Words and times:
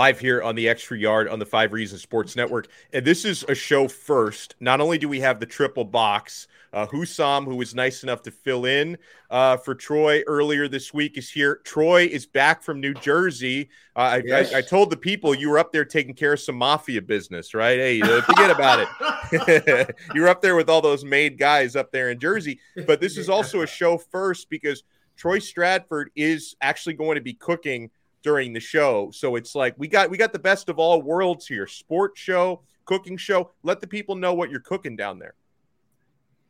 Live 0.00 0.18
here 0.18 0.40
on 0.40 0.54
the 0.54 0.66
Extra 0.66 0.96
Yard 0.96 1.28
on 1.28 1.38
the 1.38 1.44
Five 1.44 1.74
Reasons 1.74 2.00
Sports 2.00 2.34
Network. 2.34 2.68
And 2.94 3.04
this 3.04 3.26
is 3.26 3.44
a 3.50 3.54
show 3.54 3.86
first. 3.86 4.54
Not 4.58 4.80
only 4.80 4.96
do 4.96 5.10
we 5.10 5.20
have 5.20 5.40
the 5.40 5.44
triple 5.44 5.84
box, 5.84 6.48
uh, 6.72 6.86
Hussam, 6.86 7.44
who 7.44 7.56
was 7.56 7.74
nice 7.74 8.02
enough 8.02 8.22
to 8.22 8.30
fill 8.30 8.64
in 8.64 8.96
uh, 9.28 9.58
for 9.58 9.74
Troy 9.74 10.22
earlier 10.26 10.68
this 10.68 10.94
week, 10.94 11.18
is 11.18 11.28
here. 11.28 11.60
Troy 11.64 12.06
is 12.06 12.24
back 12.24 12.62
from 12.62 12.80
New 12.80 12.94
Jersey. 12.94 13.68
Uh, 13.94 14.22
yes. 14.24 14.54
I, 14.54 14.54
I, 14.54 14.58
I, 14.60 14.62
told 14.62 14.88
the 14.88 14.96
people 14.96 15.34
you 15.34 15.50
were 15.50 15.58
up 15.58 15.70
there 15.70 15.84
taking 15.84 16.14
care 16.14 16.32
of 16.32 16.40
some 16.40 16.56
mafia 16.56 17.02
business, 17.02 17.52
right? 17.52 17.78
Hey, 17.78 18.00
uh, 18.00 18.22
forget 18.22 18.50
about 18.50 18.80
it. 18.80 19.96
you 20.14 20.22
were 20.22 20.28
up 20.28 20.40
there 20.40 20.56
with 20.56 20.70
all 20.70 20.80
those 20.80 21.04
made 21.04 21.36
guys 21.36 21.76
up 21.76 21.92
there 21.92 22.08
in 22.08 22.18
Jersey. 22.18 22.58
But 22.86 23.02
this 23.02 23.18
is 23.18 23.28
also 23.28 23.60
a 23.60 23.66
show 23.66 23.98
first 23.98 24.48
because 24.48 24.82
Troy 25.18 25.40
Stratford 25.40 26.10
is 26.16 26.56
actually 26.62 26.94
going 26.94 27.16
to 27.16 27.20
be 27.20 27.34
cooking 27.34 27.90
during 28.22 28.52
the 28.52 28.60
show. 28.60 29.10
So 29.12 29.36
it's 29.36 29.54
like 29.54 29.74
we 29.78 29.88
got 29.88 30.10
we 30.10 30.16
got 30.16 30.32
the 30.32 30.38
best 30.38 30.68
of 30.68 30.78
all 30.78 31.02
worlds 31.02 31.46
here. 31.46 31.66
Sports 31.66 32.20
show, 32.20 32.62
cooking 32.84 33.16
show. 33.16 33.50
Let 33.62 33.80
the 33.80 33.86
people 33.86 34.14
know 34.14 34.34
what 34.34 34.50
you're 34.50 34.60
cooking 34.60 34.96
down 34.96 35.18
there. 35.18 35.34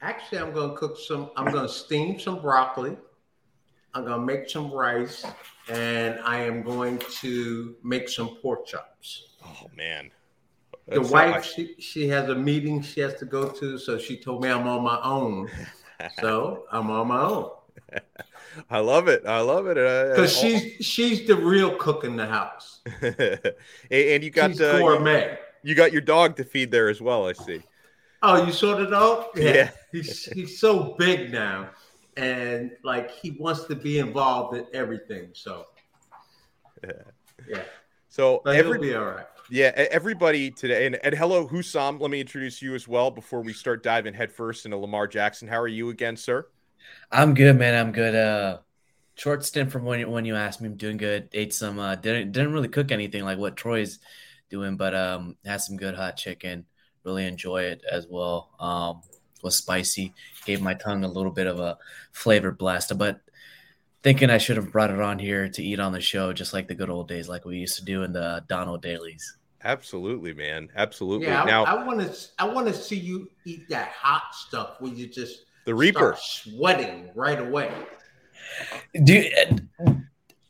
Actually, 0.03 0.39
I'm 0.39 0.53
going 0.53 0.71
to 0.71 0.77
cook 0.77 0.99
some 0.99 1.31
I'm 1.37 1.53
going 1.53 1.67
to 1.67 1.73
steam 1.73 2.19
some 2.19 2.41
broccoli. 2.41 2.97
I'm 3.93 4.05
going 4.05 4.21
to 4.21 4.27
make 4.27 4.49
some 4.49 4.71
rice 4.71 5.25
and 5.69 6.21
I 6.21 6.39
am 6.43 6.63
going 6.63 7.01
to 7.21 7.77
make 7.83 8.09
some 8.09 8.37
pork 8.37 8.67
chops. 8.67 9.35
Oh 9.45 9.67
man. 9.77 10.11
That's 10.87 11.07
the 11.07 11.13
wife 11.13 11.45
she 11.45 11.75
she 11.79 12.09
has 12.09 12.29
a 12.29 12.35
meeting 12.35 12.83
she 12.83 13.01
has 13.01 13.15
to 13.17 13.25
go 13.25 13.49
to 13.49 13.79
so 13.79 13.99
she 13.99 14.17
told 14.17 14.43
me 14.43 14.49
I'm 14.49 14.67
on 14.67 14.83
my 14.83 15.01
own. 15.03 15.51
so, 16.21 16.65
I'm 16.73 16.91
on 16.91 17.09
my 17.09 17.21
own. 17.21 17.51
I 18.69 18.79
love 18.81 19.09
it. 19.09 19.23
I 19.27 19.41
love 19.41 19.67
it. 19.67 19.75
Because 19.75 20.37
she's 20.37 20.85
she's 20.85 21.27
the 21.27 21.37
real 21.37 21.77
cook 21.77 22.05
in 22.05 22.17
the 22.17 22.27
house. 22.27 22.81
and 23.91 24.25
you 24.25 24.31
got 24.31 24.61
uh, 24.61 24.79
gourmet. 24.79 25.39
You, 25.63 25.71
you, 25.71 25.75
got 25.75 25.93
your 25.93 26.01
dog 26.01 26.37
to 26.37 26.45
feed 26.45 26.71
there 26.71 26.89
as 26.89 27.01
well. 27.01 27.27
I 27.27 27.33
see. 27.33 27.63
Oh, 28.23 28.45
you 28.45 28.53
saw 28.53 28.77
the 28.77 28.87
dog? 28.87 29.27
Yeah. 29.35 29.55
yeah. 29.55 29.71
he's 29.93 30.25
he's 30.27 30.59
so 30.59 30.95
big 30.99 31.33
now, 31.33 31.71
and 32.17 32.73
like 32.85 33.11
he 33.11 33.33
wants 33.33 33.65
to 33.65 33.77
be 33.77 33.99
involved 33.99 34.57
in 34.57 34.67
everything. 34.73 35.31
So. 35.33 35.67
Yeah. 36.85 36.93
Yeah. 37.49 37.63
So 38.11 38.43
but 38.45 38.55
every, 38.55 38.79
be 38.79 38.95
all 38.95 39.07
right. 39.07 39.25
Yeah, 39.49 39.73
everybody 39.75 40.51
today, 40.51 40.87
and, 40.87 40.97
and 41.03 41.15
hello, 41.15 41.49
Hussam. 41.49 41.99
Let 41.99 42.11
me 42.11 42.21
introduce 42.21 42.61
you 42.61 42.75
as 42.75 42.87
well 42.87 43.11
before 43.11 43.41
we 43.41 43.55
start 43.55 43.83
diving 43.83 44.13
headfirst 44.13 44.67
into 44.67 44.77
Lamar 44.77 45.09
Jackson. 45.09 45.49
How 45.49 45.59
are 45.59 45.67
you 45.67 45.89
again, 45.89 46.17
sir? 46.17 46.47
I'm 47.11 47.35
good, 47.35 47.59
man. 47.59 47.75
I'm 47.75 47.93
good. 47.93 48.15
Uh, 48.15 48.59
short 49.15 49.45
stint 49.45 49.71
from 49.71 49.85
when 49.85 50.01
you, 50.01 50.09
when 50.09 50.25
you 50.25 50.37
asked 50.37 50.61
me. 50.61 50.69
I'm 50.69 50.77
doing 50.77 50.97
good. 50.97 51.29
Ate 51.33 51.53
some. 51.53 51.79
Uh, 51.79 51.95
didn't 51.97 52.33
didn't 52.33 52.53
really 52.53 52.69
cook 52.69 52.93
anything 52.93 53.25
like 53.25 53.39
what 53.39 53.57
Troy's 53.57 53.99
doing, 54.49 54.77
but 54.77 54.95
um, 54.95 55.37
had 55.45 55.61
some 55.61 55.77
good 55.77 55.95
hot 55.95 56.17
chicken. 56.17 56.67
Really 57.05 57.27
enjoy 57.27 57.63
it 57.63 57.83
as 57.91 58.07
well. 58.09 58.51
Um, 58.61 59.03
was 59.43 59.57
spicy. 59.57 60.15
Gave 60.45 60.61
my 60.61 60.75
tongue 60.75 61.05
a 61.05 61.09
little 61.09 61.33
bit 61.33 61.47
of 61.47 61.59
a 61.59 61.79
flavor 62.13 62.53
blast, 62.53 62.97
but 62.99 63.21
thinking 64.03 64.31
I 64.31 64.39
should 64.39 64.57
have 64.57 64.73
brought 64.73 64.91
it 64.91 65.01
on 65.01 65.19
here 65.19 65.49
to 65.49 65.63
eat 65.63 65.81
on 65.81 65.93
the 65.93 66.01
show, 66.01 66.33
just 66.33 66.53
like 66.53 66.69
the 66.69 66.75
good 66.75 66.91
old 66.91 67.09
days, 67.09 67.29
like 67.29 67.45
we 67.45 67.59
used 67.59 67.77
to 67.79 67.85
do 67.85 68.03
in 68.03 68.13
the 68.13 68.45
Donald 68.49 68.83
dailies. 68.83 69.37
Absolutely, 69.63 70.33
man. 70.33 70.71
Absolutely. 70.75 71.27
Yeah, 71.27 71.45
now 71.45 71.65
I 71.65 71.85
want 71.85 72.01
to. 72.01 72.19
I 72.39 72.49
want 72.49 72.67
to 72.69 72.75
see 72.75 72.97
you 72.97 73.31
eat 73.45 73.69
that 73.69 73.89
hot 73.89 74.35
stuff 74.35 74.77
where 74.81 74.93
you 74.93 75.07
just 75.07 75.45
the 75.71 75.77
Reaper 75.77 76.17
sweating 76.21 77.11
right 77.15 77.39
away. 77.39 77.73
Do 79.05 79.15
you, 79.15 79.31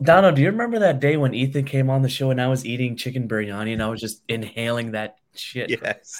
Donald, 0.02 0.36
do 0.36 0.40
you 0.40 0.50
remember 0.50 0.78
that 0.78 0.98
day 0.98 1.18
when 1.18 1.34
Ethan 1.34 1.66
came 1.66 1.90
on 1.90 2.00
the 2.00 2.08
show 2.08 2.30
and 2.30 2.40
I 2.40 2.48
was 2.48 2.64
eating 2.64 2.96
chicken 2.96 3.28
biryani 3.28 3.74
and 3.74 3.82
I 3.82 3.88
was 3.88 4.00
just 4.00 4.22
inhaling 4.28 4.92
that 4.92 5.16
shit? 5.34 5.68
Yes, 5.68 6.18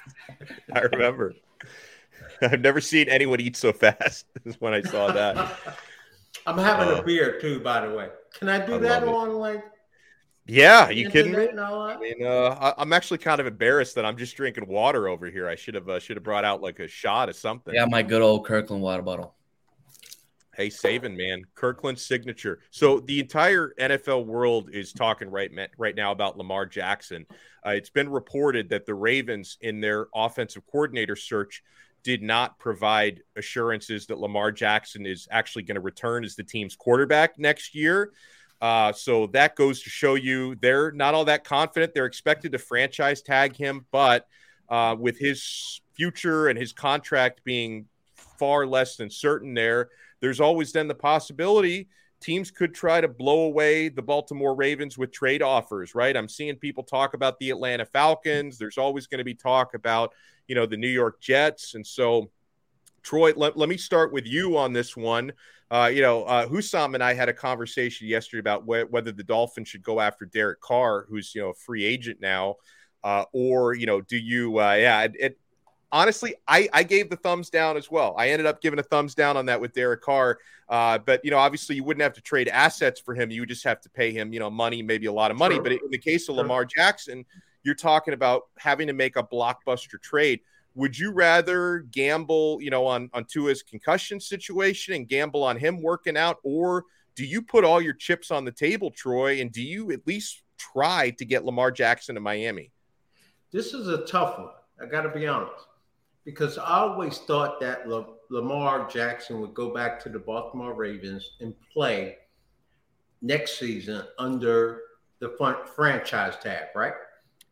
I 0.70 0.80
remember. 0.80 1.32
I've 2.42 2.60
never 2.60 2.82
seen 2.82 3.08
anyone 3.08 3.40
eat 3.40 3.56
so 3.56 3.72
fast 3.72 4.26
as 4.46 4.60
when 4.60 4.74
I 4.74 4.82
saw 4.82 5.10
that. 5.12 5.50
I'm 6.46 6.58
having 6.58 6.94
uh, 6.94 7.00
a 7.00 7.02
beer 7.02 7.40
too, 7.40 7.60
by 7.60 7.86
the 7.86 7.94
way. 7.94 8.10
Can 8.38 8.50
I 8.50 8.64
do 8.64 8.74
I 8.74 8.78
that 8.78 9.08
on 9.08 9.32
like 9.32 9.64
yeah, 10.50 10.90
you 10.90 11.08
kidding 11.08 11.32
me? 11.32 11.48
I 11.48 11.96
mean, 11.96 12.26
uh, 12.26 12.74
I, 12.76 12.82
am 12.82 12.92
actually 12.92 13.18
kind 13.18 13.40
of 13.40 13.46
embarrassed 13.46 13.94
that 13.94 14.04
I'm 14.04 14.16
just 14.16 14.36
drinking 14.36 14.66
water 14.66 15.08
over 15.08 15.26
here. 15.26 15.48
I 15.48 15.54
should 15.54 15.74
have 15.74 15.88
uh, 15.88 16.00
should 16.00 16.16
have 16.16 16.24
brought 16.24 16.44
out 16.44 16.60
like 16.60 16.80
a 16.80 16.88
shot 16.88 17.28
of 17.28 17.36
something. 17.36 17.72
Yeah, 17.72 17.84
my 17.86 18.02
good 18.02 18.20
old 18.20 18.44
Kirkland 18.44 18.82
water 18.82 19.02
bottle. 19.02 19.34
Hey, 20.56 20.68
saving 20.68 21.16
man, 21.16 21.44
Kirkland 21.54 21.98
signature. 21.98 22.58
So 22.70 22.98
the 22.98 23.20
entire 23.20 23.72
NFL 23.78 24.26
world 24.26 24.70
is 24.72 24.92
talking 24.92 25.30
right 25.30 25.50
right 25.78 25.94
now 25.94 26.10
about 26.10 26.36
Lamar 26.36 26.66
Jackson. 26.66 27.26
Uh, 27.64 27.70
it's 27.70 27.90
been 27.90 28.08
reported 28.08 28.70
that 28.70 28.86
the 28.86 28.94
Ravens, 28.94 29.56
in 29.60 29.80
their 29.80 30.08
offensive 30.14 30.66
coordinator 30.66 31.14
search, 31.14 31.62
did 32.02 32.22
not 32.22 32.58
provide 32.58 33.22
assurances 33.36 34.06
that 34.06 34.18
Lamar 34.18 34.50
Jackson 34.50 35.06
is 35.06 35.28
actually 35.30 35.62
going 35.62 35.76
to 35.76 35.80
return 35.80 36.24
as 36.24 36.34
the 36.34 36.42
team's 36.42 36.74
quarterback 36.74 37.38
next 37.38 37.74
year. 37.74 38.12
Uh, 38.60 38.92
so 38.92 39.26
that 39.28 39.56
goes 39.56 39.82
to 39.82 39.90
show 39.90 40.14
you 40.14 40.54
they're 40.56 40.92
not 40.92 41.14
all 41.14 41.24
that 41.24 41.44
confident. 41.44 41.94
They're 41.94 42.06
expected 42.06 42.52
to 42.52 42.58
franchise 42.58 43.22
tag 43.22 43.56
him, 43.56 43.86
but 43.90 44.26
uh, 44.68 44.96
with 44.98 45.18
his 45.18 45.80
future 45.94 46.48
and 46.48 46.58
his 46.58 46.72
contract 46.72 47.42
being 47.44 47.86
far 48.14 48.66
less 48.66 48.96
than 48.96 49.10
certain, 49.10 49.54
there, 49.54 49.88
there's 50.20 50.40
always 50.40 50.72
then 50.72 50.88
the 50.88 50.94
possibility 50.94 51.88
teams 52.20 52.50
could 52.50 52.74
try 52.74 53.00
to 53.00 53.08
blow 53.08 53.44
away 53.44 53.88
the 53.88 54.02
Baltimore 54.02 54.54
Ravens 54.54 54.98
with 54.98 55.10
trade 55.10 55.42
offers, 55.42 55.94
right? 55.94 56.16
I'm 56.16 56.28
seeing 56.28 56.56
people 56.56 56.84
talk 56.84 57.14
about 57.14 57.38
the 57.38 57.50
Atlanta 57.50 57.86
Falcons. 57.86 58.58
There's 58.58 58.78
always 58.78 59.06
going 59.06 59.18
to 59.18 59.24
be 59.24 59.34
talk 59.34 59.74
about, 59.74 60.12
you 60.46 60.54
know, 60.54 60.66
the 60.66 60.76
New 60.76 60.88
York 60.88 61.20
Jets. 61.20 61.74
And 61.74 61.86
so, 61.86 62.30
Troy, 63.02 63.32
let, 63.36 63.56
let 63.56 63.68
me 63.68 63.76
start 63.76 64.12
with 64.12 64.26
you 64.26 64.56
on 64.56 64.72
this 64.72 64.96
one. 64.96 65.32
Uh, 65.70 65.90
you 65.92 66.02
know, 66.02 66.24
uh, 66.24 66.46
Hussam 66.46 66.94
and 66.94 67.02
I 67.02 67.14
had 67.14 67.28
a 67.28 67.32
conversation 67.32 68.08
yesterday 68.08 68.40
about 68.40 68.62
wh- 68.62 68.90
whether 68.92 69.12
the 69.12 69.22
Dolphins 69.22 69.68
should 69.68 69.82
go 69.82 70.00
after 70.00 70.24
Derek 70.24 70.60
Carr, 70.60 71.06
who's 71.08 71.34
you 71.34 71.42
know 71.42 71.50
a 71.50 71.54
free 71.54 71.84
agent 71.84 72.20
now, 72.20 72.56
uh, 73.04 73.24
or 73.32 73.74
you 73.74 73.86
know, 73.86 74.00
do 74.00 74.16
you? 74.16 74.58
Uh, 74.58 74.74
yeah, 74.74 75.02
it, 75.02 75.12
it, 75.18 75.38
honestly, 75.92 76.34
I, 76.46 76.68
I 76.72 76.82
gave 76.82 77.08
the 77.08 77.16
thumbs 77.16 77.50
down 77.50 77.76
as 77.76 77.90
well. 77.90 78.14
I 78.18 78.30
ended 78.30 78.46
up 78.46 78.60
giving 78.60 78.78
a 78.78 78.82
thumbs 78.82 79.14
down 79.14 79.36
on 79.36 79.46
that 79.46 79.60
with 79.60 79.72
Derek 79.72 80.02
Carr. 80.02 80.38
Uh, 80.68 80.98
but 80.98 81.24
you 81.24 81.30
know, 81.30 81.38
obviously, 81.38 81.76
you 81.76 81.84
wouldn't 81.84 82.02
have 82.02 82.14
to 82.14 82.20
trade 82.20 82.48
assets 82.48 83.00
for 83.00 83.14
him. 83.14 83.30
You 83.30 83.42
would 83.42 83.48
just 83.48 83.64
have 83.64 83.80
to 83.82 83.90
pay 83.90 84.12
him, 84.12 84.32
you 84.32 84.40
know, 84.40 84.50
money, 84.50 84.82
maybe 84.82 85.06
a 85.06 85.12
lot 85.12 85.30
of 85.30 85.36
money. 85.36 85.58
But 85.58 85.72
in 85.72 85.78
the 85.90 85.98
case 85.98 86.28
of 86.28 86.36
Lamar 86.36 86.64
Jackson, 86.64 87.24
you're 87.62 87.74
talking 87.74 88.14
about 88.14 88.44
having 88.58 88.86
to 88.86 88.92
make 88.92 89.16
a 89.16 89.22
blockbuster 89.22 90.00
trade. 90.00 90.40
Would 90.74 90.98
you 90.98 91.12
rather 91.12 91.80
gamble, 91.90 92.60
you 92.62 92.70
know, 92.70 92.86
on 92.86 93.10
on 93.12 93.24
Tua's 93.24 93.62
concussion 93.62 94.20
situation 94.20 94.94
and 94.94 95.08
gamble 95.08 95.42
on 95.42 95.56
him 95.56 95.82
working 95.82 96.16
out, 96.16 96.38
or 96.42 96.84
do 97.16 97.24
you 97.24 97.42
put 97.42 97.64
all 97.64 97.82
your 97.82 97.94
chips 97.94 98.30
on 98.30 98.44
the 98.44 98.52
table, 98.52 98.90
Troy, 98.90 99.40
and 99.40 99.50
do 99.50 99.62
you 99.62 99.90
at 99.90 100.06
least 100.06 100.42
try 100.56 101.10
to 101.10 101.24
get 101.24 101.44
Lamar 101.44 101.70
Jackson 101.70 102.14
to 102.14 102.20
Miami? 102.20 102.70
This 103.52 103.74
is 103.74 103.88
a 103.88 104.06
tough 104.06 104.38
one. 104.38 104.50
I 104.80 104.86
got 104.86 105.02
to 105.02 105.10
be 105.10 105.26
honest, 105.26 105.66
because 106.24 106.56
I 106.56 106.78
always 106.78 107.18
thought 107.18 107.60
that 107.60 107.88
Lamar 108.30 108.88
Jackson 108.88 109.40
would 109.40 109.54
go 109.54 109.74
back 109.74 109.98
to 110.04 110.08
the 110.08 110.20
Baltimore 110.20 110.72
Ravens 110.72 111.32
and 111.40 111.52
play 111.72 112.18
next 113.20 113.58
season 113.58 114.04
under 114.18 114.82
the 115.18 115.36
franchise 115.74 116.36
tag, 116.40 116.68
right? 116.74 116.94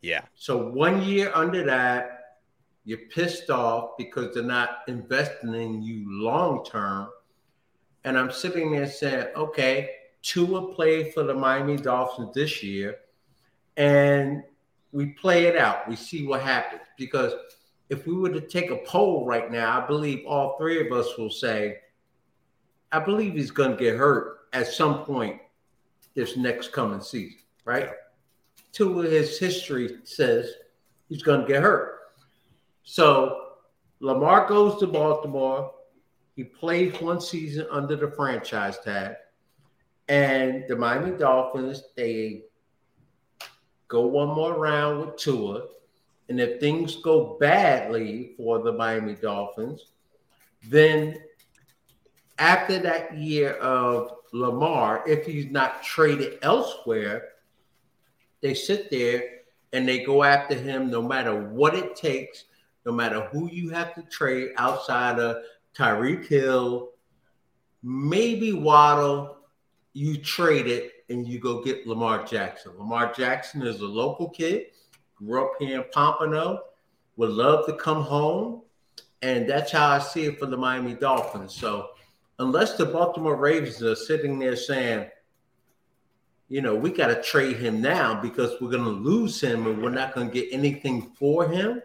Yeah. 0.01 0.23
So 0.37 0.69
one 0.69 1.03
year 1.03 1.33
under 1.35 1.65
that, 1.65 2.18
you're 2.89 3.07
pissed 3.11 3.51
off 3.51 3.99
because 3.99 4.33
they're 4.33 4.43
not 4.43 4.79
investing 4.89 5.53
in 5.55 5.83
you 5.83 6.07
long 6.09 6.65
term. 6.65 7.11
And 8.05 8.19
I'm 8.19 8.31
sitting 8.31 8.73
there 8.73 8.87
saying, 8.87 9.27
okay, 9.37 9.91
Tua 10.23 10.73
played 10.73 11.13
for 11.13 11.23
the 11.23 11.35
Miami 11.35 11.77
Dolphins 11.77 12.33
this 12.33 12.63
year, 12.63 12.97
and 13.77 14.43
we 14.93 15.09
play 15.09 15.45
it 15.45 15.55
out. 15.55 15.87
We 15.87 15.97
see 15.97 16.27
what 16.27 16.41
happens. 16.41 16.81
Because 16.97 17.35
if 17.91 18.07
we 18.07 18.15
were 18.15 18.31
to 18.31 18.41
take 18.41 18.71
a 18.71 18.79
poll 18.79 19.27
right 19.27 19.53
now, 19.53 19.83
I 19.83 19.87
believe 19.87 20.25
all 20.27 20.57
three 20.57 20.81
of 20.87 20.91
us 20.91 21.19
will 21.19 21.29
say, 21.29 21.81
I 22.91 23.01
believe 23.01 23.35
he's 23.35 23.51
going 23.51 23.73
to 23.73 23.77
get 23.77 23.99
hurt 23.99 24.47
at 24.55 24.67
some 24.67 25.05
point 25.05 25.39
this 26.15 26.39
next 26.39 26.73
coming 26.73 27.03
season, 27.03 27.41
right? 27.67 27.91
Tua, 28.73 29.03
his 29.03 29.39
history 29.39 29.99
says 30.05 30.53
he's 31.11 31.23
going 31.23 31.43
to 31.43 31.47
get 31.47 31.63
hurt. 31.63 31.98
So 32.91 33.51
Lamar 34.01 34.49
goes 34.49 34.81
to 34.81 34.87
Baltimore. 34.87 35.75
He 36.37 36.43
plays 36.43 36.99
one 37.03 37.21
season 37.21 37.67
under 37.71 37.97
the 37.97 38.11
franchise 38.13 38.79
tag. 38.83 39.17
And 40.09 40.65
the 40.69 40.75
Miami 40.75 41.11
Dolphins, 41.19 41.83
they 41.99 42.45
go 43.89 44.07
one 44.07 44.29
more 44.29 44.55
round 44.55 45.01
with 45.01 45.17
Tua. 45.19 45.67
And 46.31 46.41
if 46.41 46.61
things 46.61 46.97
go 46.97 47.37
badly 47.39 48.33
for 48.39 48.61
the 48.61 48.73
Miami 48.73 49.17
Dolphins, 49.17 49.93
then 50.67 51.19
after 52.39 52.79
that 52.79 53.15
year 53.19 53.53
of 53.57 54.13
Lamar, 54.33 55.05
if 55.07 55.27
he's 55.27 55.51
not 55.51 55.83
traded 55.83 56.39
elsewhere, 56.41 57.33
they 58.41 58.55
sit 58.55 58.91
there 58.91 59.25
and 59.75 59.87
they 59.87 60.05
go 60.05 60.23
after 60.23 60.55
him 60.55 60.91
no 60.91 61.03
matter 61.03 61.51
what 61.51 61.75
it 61.75 61.95
takes 61.95 62.45
no 62.87 62.93
matter 62.93 63.29
who 63.33 63.51
you 63.51 63.71
have 63.71 63.95
to 63.95 64.03
trade 64.03 64.51
outside 64.57 65.19
of 65.19 65.43
Tyreek 65.77 66.27
Hill, 66.27 66.91
maybe 67.83 68.53
Waddle, 68.53 69.39
you 69.93 70.17
trade 70.19 70.67
it 70.67 70.93
and 71.09 71.27
you 71.27 71.39
go 71.39 71.63
get 71.63 71.87
Lamar 71.87 72.25
Jackson. 72.25 72.73
Lamar 72.79 73.13
Jackson 73.13 73.63
is 73.63 73.81
a 73.81 73.87
local 73.87 74.29
kid, 74.29 74.67
grew 75.17 75.45
up 75.45 75.53
here 75.59 75.81
in 75.81 75.85
Pompano, 75.93 76.61
would 77.17 77.31
love 77.31 77.67
to 77.67 77.75
come 77.75 78.03
home. 78.03 78.63
And 79.23 79.49
that's 79.49 79.73
how 79.73 79.89
I 79.89 79.99
see 79.99 80.27
it 80.27 80.39
for 80.39 80.47
the 80.47 80.57
Miami 80.57 80.95
Dolphins. 80.95 81.53
So, 81.53 81.89
unless 82.39 82.77
the 82.77 82.87
Baltimore 82.87 83.35
Ravens 83.35 83.83
are 83.83 83.97
sitting 83.97 84.39
there 84.39 84.55
saying, 84.55 85.09
you 86.49 86.63
know, 86.63 86.75
we 86.75 86.91
got 86.91 87.09
to 87.09 87.21
trade 87.21 87.57
him 87.57 87.81
now 87.81 88.21
because 88.21 88.53
we're 88.61 88.71
going 88.71 88.85
to 88.85 88.91
lose 88.91 89.41
him 89.41 89.67
and 89.67 89.83
we're 89.83 89.91
not 89.91 90.15
going 90.15 90.31
to 90.31 90.33
get 90.33 90.49
anything 90.53 91.11
for 91.19 91.49
him, 91.49 91.83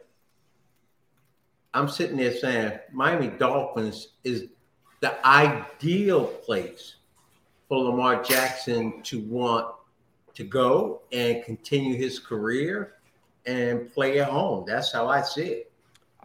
I'm 1.73 1.89
sitting 1.89 2.17
there 2.17 2.33
saying 2.33 2.79
Miami 2.91 3.27
Dolphins 3.27 4.09
is 4.23 4.45
the 4.99 5.25
ideal 5.25 6.25
place 6.25 6.95
for 7.67 7.77
Lamar 7.77 8.23
Jackson 8.23 9.01
to 9.03 9.19
want 9.21 9.73
to 10.35 10.43
go 10.43 11.01
and 11.11 11.43
continue 11.43 11.95
his 11.95 12.19
career 12.19 12.95
and 13.45 13.91
play 13.93 14.19
at 14.19 14.29
home. 14.29 14.65
That's 14.67 14.91
how 14.91 15.07
I 15.07 15.21
see 15.21 15.47
it. 15.47 15.71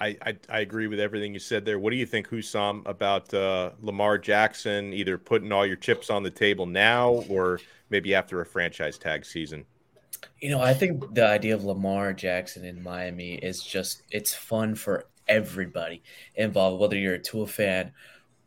I, 0.00 0.16
I, 0.24 0.36
I 0.48 0.60
agree 0.60 0.86
with 0.86 1.00
everything 1.00 1.34
you 1.34 1.40
said 1.40 1.64
there. 1.64 1.78
What 1.78 1.90
do 1.90 1.96
you 1.96 2.06
think, 2.06 2.28
Hussam, 2.28 2.82
about 2.86 3.34
uh, 3.34 3.70
Lamar 3.82 4.16
Jackson 4.16 4.92
either 4.92 5.18
putting 5.18 5.50
all 5.50 5.66
your 5.66 5.76
chips 5.76 6.08
on 6.08 6.22
the 6.22 6.30
table 6.30 6.66
now 6.66 7.24
or 7.28 7.58
maybe 7.90 8.14
after 8.14 8.40
a 8.40 8.46
franchise 8.46 8.96
tag 8.96 9.24
season? 9.24 9.64
You 10.40 10.50
know, 10.50 10.60
I 10.60 10.72
think 10.72 11.14
the 11.14 11.26
idea 11.26 11.54
of 11.54 11.64
Lamar 11.64 12.12
Jackson 12.12 12.64
in 12.64 12.82
Miami 12.82 13.34
is 13.34 13.62
just 13.62 14.02
it's 14.10 14.32
fun 14.32 14.76
for 14.76 15.06
everybody 15.28 16.02
involved, 16.34 16.80
whether 16.80 16.96
you're 16.96 17.14
a 17.14 17.19
Tua 17.19 17.46
fan 17.46 17.92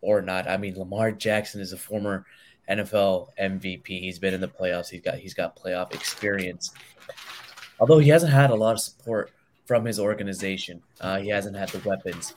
or 0.01 0.22
not. 0.22 0.48
I 0.48 0.57
mean, 0.57 0.78
Lamar 0.78 1.12
Jackson 1.12 1.62
is 1.62 1.74
a 1.74 1.78
former 1.78 2.25
NFL 2.69 3.30
MVP. 3.39 3.88
He's 3.88 4.19
been 4.19 4.33
in 4.33 4.42
the 4.42 4.48
playoffs. 4.48 4.89
He's 4.89 5.01
got 5.01 5.16
he's 5.16 5.33
got 5.33 5.57
playoff 5.57 5.94
experience. 5.94 6.72
Although 7.80 8.00
he 8.00 8.10
hasn't 8.10 8.31
had 8.31 8.51
a 8.51 8.56
lot 8.56 8.74
of 8.74 8.80
support 8.80 9.31
from 9.66 9.86
his 9.86 10.00
organization, 10.00 10.81
uh, 11.00 11.19
he 11.19 11.30
hasn't 11.30 11.56
had 11.56 11.69
the 11.69 11.88
weapons 11.88 12.33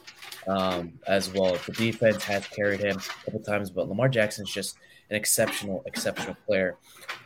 um, 0.49 0.93
as 1.06 1.32
well. 1.32 1.56
The 1.67 1.73
defense 1.73 2.25
has 2.25 2.47
carried 2.47 2.81
him 2.81 2.97
a 2.97 3.25
couple 3.25 3.40
times, 3.40 3.70
but 3.70 3.88
Lamar 3.88 4.08
Jackson's 4.08 4.52
just 4.52 4.76
an 5.11 5.17
exceptional, 5.17 5.82
exceptional 5.87 6.37
player. 6.47 6.76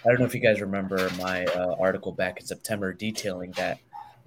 I 0.05 0.09
don't 0.09 0.19
know 0.19 0.27
if 0.27 0.35
you 0.35 0.41
guys 0.41 0.61
remember 0.61 1.09
my 1.19 1.45
uh, 1.47 1.77
article 1.79 2.13
back 2.13 2.41
in 2.41 2.47
September 2.47 2.93
detailing 2.93 3.53
that 3.53 3.79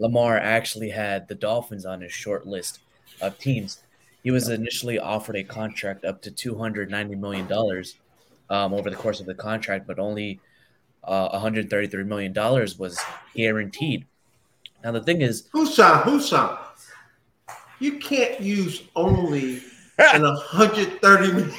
Lamar 0.02 0.38
actually 0.38 0.90
had 0.90 1.28
the 1.28 1.36
Dolphins 1.36 1.86
on 1.86 2.02
his 2.02 2.12
short 2.12 2.48
list 2.48 2.80
of 3.22 3.38
teams. 3.38 3.84
He 4.24 4.32
was 4.32 4.50
initially 4.50 4.98
offered 4.98 5.36
a 5.36 5.44
contract 5.44 6.06
up 6.06 6.24
to 6.24 6.32
$290 6.32 7.20
million 7.20 7.48
um, 8.50 8.74
over 8.74 8.90
the 8.90 8.96
course 8.96 9.20
of 9.20 9.28
the 9.28 9.36
contract, 9.36 9.86
but 9.86 10.00
only 10.00 10.40
uh, 11.04 11.40
$133 11.40 12.06
million 12.06 12.34
was 12.34 13.00
guaranteed. 13.36 14.08
Now, 14.84 14.92
the 14.92 15.04
thing 15.04 15.22
is, 15.22 15.48
Hussam, 15.54 16.02
Hussam, 16.02 16.58
you 17.80 18.00
can't 18.00 18.42
use 18.42 18.84
only 18.96 19.62
and 20.00 20.24
$130 20.24 21.34
million 21.34 21.52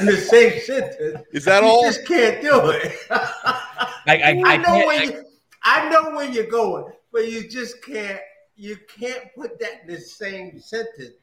in 0.00 0.06
the 0.06 0.26
same 0.26 0.58
sentence. 0.60 1.22
Is 1.32 1.44
that 1.44 1.62
you 1.62 1.68
all? 1.68 1.82
You 1.82 1.92
just 1.92 2.06
can't 2.06 2.40
do 2.40 2.70
it. 2.70 2.96
I, 3.10 3.92
I, 4.06 4.42
I, 4.46 4.56
know 4.56 4.86
where 4.86 5.04
you, 5.04 5.24
I 5.62 5.90
know 5.90 6.10
where 6.12 6.30
you're 6.30 6.46
going 6.46 6.92
but 7.16 7.30
you 7.30 7.48
just 7.48 7.82
can't 7.82 8.20
you 8.56 8.76
can't 8.98 9.34
put 9.34 9.58
that 9.58 9.82
in 9.82 9.94
the 9.94 10.00
same 10.00 10.60
sentence. 10.60 11.14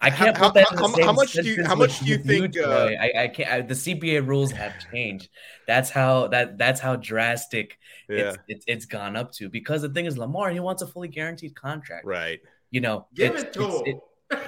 I 0.00 0.10
can't 0.10 0.36
how, 0.36 0.46
put 0.46 0.54
that. 0.54 0.66
How, 0.70 1.04
how 1.04 1.12
much 1.12 1.32
do 1.34 1.42
you? 1.42 1.62
How 1.62 1.74
much 1.74 2.00
do 2.00 2.06
you 2.06 2.18
think? 2.18 2.58
Uh, 2.58 2.90
I, 3.00 3.12
I, 3.24 3.28
can't. 3.28 3.50
I, 3.50 3.60
the 3.60 3.74
CBA 3.74 4.26
rules 4.26 4.50
have 4.52 4.72
changed. 4.90 5.28
That's 5.66 5.90
how 5.90 6.28
that. 6.28 6.56
That's 6.56 6.80
how 6.80 6.96
drastic 6.96 7.78
yeah. 8.08 8.16
it's, 8.16 8.38
it's, 8.48 8.64
it's 8.66 8.86
gone 8.86 9.14
up 9.14 9.32
to. 9.32 9.48
Because 9.50 9.82
the 9.82 9.90
thing 9.90 10.06
is, 10.06 10.16
Lamar 10.16 10.50
he 10.50 10.60
wants 10.60 10.82
a 10.82 10.86
fully 10.86 11.08
guaranteed 11.08 11.54
contract. 11.54 12.06
Right. 12.06 12.40
You 12.70 12.80
know, 12.80 13.06
give 13.14 13.36
it 13.36 13.52
to 13.54 13.66
it's, 13.66 13.76
him. 13.76 13.86
It, 13.86 14.00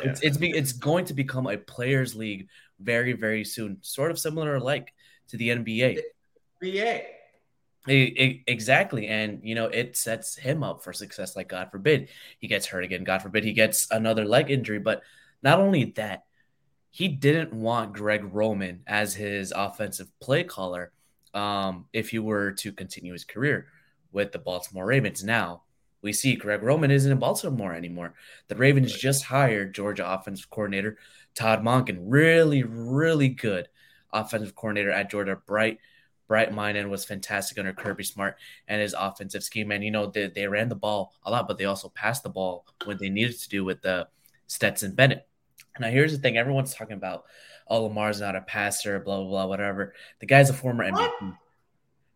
it's 0.05 0.21
it's, 0.23 0.39
it's 0.41 0.73
going 0.73 1.05
to 1.07 1.15
become 1.15 1.47
a 1.47 1.57
players' 1.57 2.15
league 2.15 2.49
very 2.81 3.13
very 3.13 3.45
soon. 3.45 3.79
Sort 3.83 4.11
of 4.11 4.19
similar 4.19 4.59
like 4.59 4.93
to 5.29 5.37
the 5.37 5.51
NBA. 5.51 5.99
NBA. 6.63 7.05
Exactly. 7.89 9.07
And, 9.09 9.41
you 9.43 9.55
know, 9.55 9.67
it 9.67 9.97
sets 9.97 10.37
him 10.37 10.63
up 10.63 10.83
for 10.83 10.93
success. 10.93 11.37
Like, 11.37 11.49
God 11.49 11.71
forbid 11.71 12.09
he 12.39 12.49
gets 12.49 12.67
hurt 12.67 12.85
again. 12.85 13.05
God 13.05 13.23
forbid 13.23 13.45
he 13.45 13.53
gets 13.53 13.91
another 13.91 14.25
leg 14.25 14.51
injury. 14.51 14.79
But 14.79 15.03
not 15.43 15.61
only 15.61 15.85
that, 15.97 16.25
he 16.91 17.09
didn't 17.09 17.53
want 17.53 17.93
Greg 17.93 18.25
Roman 18.33 18.81
as 18.87 19.15
his 19.15 19.53
offensive 19.53 20.11
play 20.21 20.45
caller 20.45 20.93
um, 21.35 21.87
if 21.93 22.11
he 22.11 22.19
were 22.19 22.53
to 22.53 22.73
continue 22.73 23.13
his 23.13 23.25
career 23.25 23.67
with 24.13 24.33
the 24.33 24.39
Baltimore 24.39 24.87
Ravens. 24.87 25.23
Now, 25.23 25.63
we 26.01 26.13
see 26.13 26.37
Greg 26.37 26.63
Roman 26.63 26.91
isn't 26.91 27.11
in 27.11 27.19
Baltimore 27.19 27.75
anymore. 27.75 28.15
The 28.49 28.57
Ravens 28.57 28.93
just 28.93 29.25
hired 29.25 29.75
Georgia 29.75 30.11
offensive 30.11 30.49
coordinator 30.49 30.97
Todd 31.35 31.63
Monken. 31.63 31.99
Really, 32.01 32.63
really 32.63 33.29
good 33.29 33.69
offensive 34.13 34.55
coordinator 34.55 34.91
at 34.91 35.11
Georgia. 35.11 35.37
Bright 35.45 35.79
Brett 36.29 36.55
Minan 36.55 36.91
was 36.91 37.07
fantastic 37.07 37.59
under 37.59 37.73
Kirby 37.73 38.05
Smart 38.05 38.37
and 38.69 38.81
his 38.81 38.95
offensive 38.97 39.43
scheme. 39.43 39.73
And, 39.73 39.83
you 39.83 39.91
know, 39.91 40.07
they, 40.07 40.29
they 40.29 40.47
ran 40.47 40.69
the 40.69 40.77
ball 40.77 41.15
a 41.25 41.31
lot, 41.31 41.49
but 41.49 41.57
they 41.57 41.65
also 41.65 41.89
passed 41.89 42.23
the 42.23 42.29
ball 42.29 42.67
when 42.85 42.99
they 42.99 43.09
needed 43.09 43.39
to 43.41 43.49
do 43.49 43.65
with 43.65 43.81
the 43.81 44.07
Stetson 44.47 44.95
Bennett. 44.95 45.27
Now, 45.81 45.89
here's 45.89 46.13
the 46.13 46.19
thing 46.19 46.37
everyone's 46.37 46.75
talking 46.75 46.97
about, 46.97 47.25
oh, 47.67 47.85
Lamar's 47.85 48.21
not 48.21 48.37
a 48.37 48.43
passer, 48.43 49.01
blah, 49.01 49.19
blah, 49.19 49.29
blah, 49.29 49.47
whatever. 49.47 49.95
The 50.21 50.27
guy's 50.27 50.51
a 50.51 50.55
former 50.55 50.85
MVP. 50.85 51.37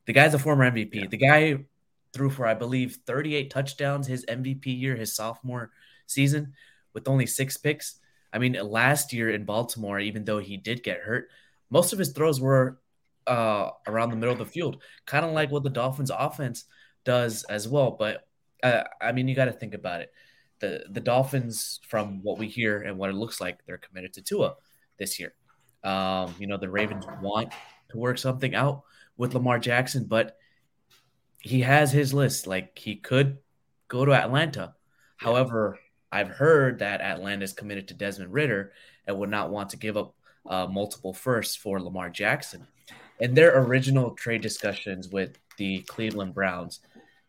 The 0.07 0.12
guy's 0.12 0.35
a 0.35 0.38
former 0.38 0.71
MVP. 0.71 0.95
Yeah. 0.95 1.07
The 1.07 1.16
guy 1.16 1.64
threw 2.12 2.28
for, 2.28 2.47
I 2.47 2.54
believe, 2.54 2.99
38 3.07 3.50
touchdowns 3.50 4.07
his 4.07 4.26
MVP 4.26 4.78
year, 4.78 4.95
his 4.95 5.14
sophomore 5.14 5.71
season, 6.07 6.52
with 6.92 7.09
only 7.09 7.26
six 7.26 7.57
picks. 7.57 7.97
I 8.33 8.38
mean, 8.38 8.54
last 8.62 9.12
year 9.12 9.31
in 9.31 9.45
Baltimore, 9.45 10.00
even 10.00 10.25
though 10.25 10.38
he 10.38 10.57
did 10.57 10.83
get 10.83 11.00
hurt, 11.00 11.28
most 11.71 11.92
of 11.92 11.99
his 11.99 12.12
throws 12.12 12.40
were 12.40 12.78
uh, 13.26 13.71
around 13.87 14.11
the 14.11 14.17
middle 14.17 14.33
of 14.33 14.38
the 14.38 14.47
field, 14.47 14.83
kind 15.07 15.25
of 15.25 15.33
like 15.33 15.50
what 15.50 15.62
the 15.62 15.71
Dolphins 15.71 16.11
offense 16.11 16.64
does 17.05 17.45
as 17.45 17.69
well. 17.69 17.93
But 17.99 18.26
uh, 18.62 18.85
I 19.00 19.12
mean, 19.12 19.29
you 19.29 19.35
got 19.35 19.47
to 19.47 19.52
think 19.52 19.75
about 19.75 20.02
it. 20.02 20.12
The 20.61 20.85
the 20.91 21.00
Dolphins, 21.00 21.81
from 21.88 22.23
what 22.23 22.38
we 22.38 22.49
hear 22.49 22.81
and 22.81 22.99
what 22.99 23.11
it 23.11 23.17
looks 23.17 23.41
like, 23.41 23.64
they're 23.67 23.79
committed 23.79 24.12
to 24.14 24.23
Tua 24.23 24.55
this 24.99 25.19
year. 25.19 25.35
Um, 25.85 26.35
you 26.38 26.47
know, 26.47 26.57
the 26.57 26.71
Ravens 26.71 27.05
want 27.21 27.52
to 27.91 27.99
work 27.99 28.19
something 28.19 28.55
out 28.55 28.83
with 29.17 29.35
Lamar 29.35 29.59
Jackson, 29.59 30.05
but 30.05 30.37
he 31.41 31.61
has 31.62 31.91
his 31.91 32.14
list. 32.14 32.47
Like 32.47 32.79
he 32.79 32.97
could 32.97 33.38
go 33.88 34.05
to 34.05 34.12
Atlanta. 34.12 34.75
However, 35.17 35.79
I've 36.11 36.29
heard 36.29 36.81
that 36.81 37.00
Atlanta 37.00 37.45
is 37.45 37.52
committed 37.52 37.88
to 37.88 37.95
Desmond 37.95 38.33
Ridder 38.33 38.73
and 39.07 39.19
would 39.19 39.31
not 39.31 39.50
want 39.50 39.71
to 39.71 39.76
give 39.76 39.97
up 39.97 40.14
uh, 40.47 40.67
multiple 40.67 41.12
firsts 41.12 41.57
for 41.57 41.81
Lamar 41.81 42.11
Jackson. 42.11 42.67
In 43.21 43.35
their 43.35 43.59
original 43.62 44.11
trade 44.12 44.40
discussions 44.42 45.09
with 45.09 45.38
the 45.57 45.81
Cleveland 45.83 46.35
Browns, 46.35 46.81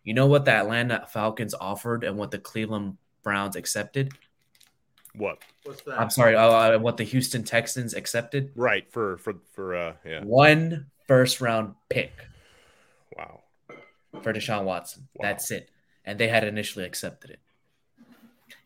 you 0.04 0.13
know 0.13 0.25
what 0.28 0.46
the 0.46 0.52
Atlanta 0.52 1.08
Falcons 1.10 1.54
offered 1.54 2.04
and 2.04 2.18
what 2.18 2.32
the 2.32 2.40
Cleveland 2.40 2.98
Browns 3.24 3.56
accepted? 3.56 4.12
What? 5.16 5.40
What's 5.63 5.84
that? 5.84 6.00
I'm 6.00 6.10
sorry, 6.10 6.36
uh, 6.36 6.48
uh 6.48 6.80
what 6.80 6.98
the 6.98 7.04
Houston 7.04 7.44
Texans 7.44 7.94
accepted? 7.94 8.52
Right 8.56 8.92
for 8.92 9.18
for 9.18 9.36
for 9.54 9.75
uh 9.75 9.94
yeah. 10.04 10.24
One 10.24 10.88
first 11.08 11.42
round 11.42 11.75
pick 11.90 12.12
Wow. 13.16 13.42
for 14.22 14.34
Deshaun 14.34 14.63
Watson. 14.63 15.08
Wow. 15.13 15.28
That's 15.28 15.52
it. 15.52 15.70
And 16.06 16.20
they 16.20 16.28
had 16.28 16.44
initially 16.44 16.86
accepted 16.86 17.32
it. 17.32 17.40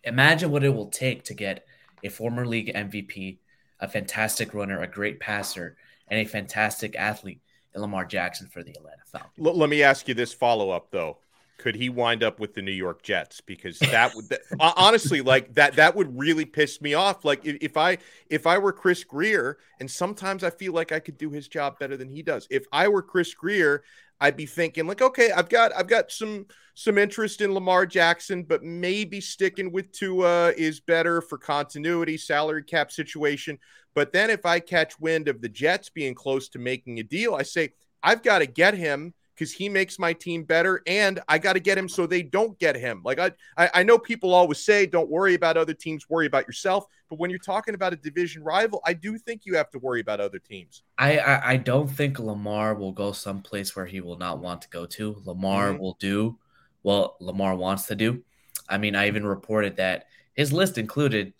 Imagine 0.04 0.52
what 0.52 0.64
it 0.64 0.70
will 0.70 0.88
take 0.88 1.24
to 1.26 1.34
get 1.34 1.66
a 2.04 2.10
former 2.10 2.46
league 2.46 2.74
MVP, 2.74 3.38
a 3.80 3.88
fantastic 3.88 4.54
runner, 4.54 4.82
a 4.82 4.88
great 4.88 5.20
passer, 5.20 5.76
and 6.10 6.20
a 6.20 6.26
fantastic 6.26 6.96
athlete 6.96 7.42
in 7.74 7.82
Lamar 7.82 8.06
Jackson 8.06 8.48
for 8.48 8.64
the 8.64 8.72
Atlanta 8.72 9.04
Falcons. 9.12 9.46
L- 9.46 9.58
let 9.58 9.70
me 9.70 9.84
ask 9.84 10.08
you 10.08 10.14
this 10.14 10.34
follow 10.34 10.70
up 10.70 10.92
though. 10.92 11.20
Could 11.58 11.76
he 11.76 11.90
wind 11.90 12.24
up 12.24 12.40
with 12.40 12.54
the 12.54 12.62
New 12.62 12.72
York 12.72 13.02
Jets? 13.02 13.42
Because 13.42 13.80
that 13.80 14.14
would 14.16 14.30
that, 14.30 14.42
honestly, 14.60 15.22
like 15.22 15.56
that, 15.56 15.76
that 15.76 15.96
would 15.96 16.18
really 16.18 16.46
piss 16.46 16.82
me 16.82 16.94
off. 16.94 17.26
Like 17.26 17.46
if, 17.46 17.58
if 17.62 17.78
I 17.78 17.98
if 18.30 18.46
I 18.46 18.60
were 18.60 18.72
Chris 18.72 19.04
Grier, 19.04 19.58
and 19.80 19.90
sometimes 19.90 20.44
I 20.44 20.52
feel 20.52 20.74
like 20.74 20.92
I 20.92 21.00
could 21.00 21.18
do 21.18 21.32
his 21.32 21.48
job 21.48 21.80
better 21.80 21.98
than 21.98 22.10
he 22.10 22.22
does. 22.22 22.48
If 22.52 22.66
I 22.72 22.88
were 22.88 23.02
Chris 23.02 23.34
Grier, 23.34 23.84
I'd 24.20 24.38
be 24.38 24.46
thinking 24.46 24.88
like, 24.88 25.02
okay, 25.02 25.32
I've 25.32 25.50
got 25.50 25.72
I've 25.76 25.88
got 25.88 26.12
some 26.12 26.46
some 26.76 27.00
interest 27.00 27.42
in 27.42 27.54
Lamar 27.54 27.88
Jackson, 27.88 28.44
but 28.44 28.64
maybe 28.64 29.20
sticking 29.20 29.72
with 29.72 29.92
Tua 29.92 30.52
is 30.52 30.80
better 30.80 31.22
for 31.22 31.40
continuity, 31.40 32.18
salary 32.18 32.64
cap 32.64 32.92
situation. 32.92 33.58
But 33.96 34.14
then 34.14 34.30
if 34.30 34.46
I 34.46 34.60
catch 34.60 35.00
wind 35.00 35.28
of 35.28 35.42
the 35.42 35.50
Jets 35.50 35.90
being 35.90 36.14
close 36.14 36.50
to 36.50 36.60
making 36.60 37.00
a 37.00 37.04
deal, 37.04 37.34
I 37.34 37.42
say 37.42 37.74
I've 38.04 38.22
got 38.22 38.40
to 38.40 38.46
get 38.46 38.76
him 38.76 39.16
because 39.38 39.52
he 39.54 39.70
makes 39.70 40.00
my 40.00 40.14
team 40.14 40.44
better, 40.44 40.82
and 40.88 41.20
I 41.28 41.38
got 41.38 41.54
to 41.54 41.60
get 41.60 41.78
him 41.78 41.88
so 41.88 42.08
they 42.08 42.24
don't 42.24 42.58
get 42.58 42.76
him. 42.76 43.02
Like 43.06 43.20
I, 43.20 43.32
I, 43.56 43.70
I 43.76 43.84
know 43.84 44.00
people 44.00 44.34
always 44.34 44.64
say, 44.64 44.86
"Don't 44.86 45.10
worry 45.10 45.36
about 45.36 45.58
other 45.58 45.74
teams, 45.74 46.10
worry 46.10 46.26
about 46.26 46.48
yourself." 46.48 46.86
But 47.10 47.20
when 47.20 47.30
you're 47.30 47.40
talking 47.40 47.76
about 47.76 47.94
a 47.94 47.96
division 47.96 48.44
rival, 48.44 48.82
I 48.86 48.94
do 48.94 49.18
think 49.18 49.46
you 49.46 49.56
have 49.56 49.70
to 49.72 49.80
worry 49.80 50.02
about 50.02 50.20
other 50.20 50.40
teams. 50.40 50.84
I, 50.98 51.20
I, 51.20 51.52
I 51.52 51.58
don't 51.58 51.88
think 51.88 52.20
Lamar 52.20 52.74
will 52.74 52.92
go 52.92 53.12
someplace 53.12 53.76
where 53.76 53.86
he 53.86 54.02
will 54.02 54.18
not 54.18 54.40
want 54.40 54.64
to 54.64 54.70
go 54.70 54.86
to. 54.88 55.22
Lamar 55.24 55.74
Mhm. 55.74 55.80
will 55.80 55.98
do 56.00 56.38
what 56.82 57.22
Lamar 57.22 57.56
wants 57.56 57.86
to 57.88 57.96
do. 57.96 58.24
I 58.68 58.78
mean, 58.78 58.96
I 58.96 59.08
even 59.08 59.26
reported 59.26 59.78
that 59.78 60.08
his 60.34 60.52
list 60.52 60.78
included 60.78 61.34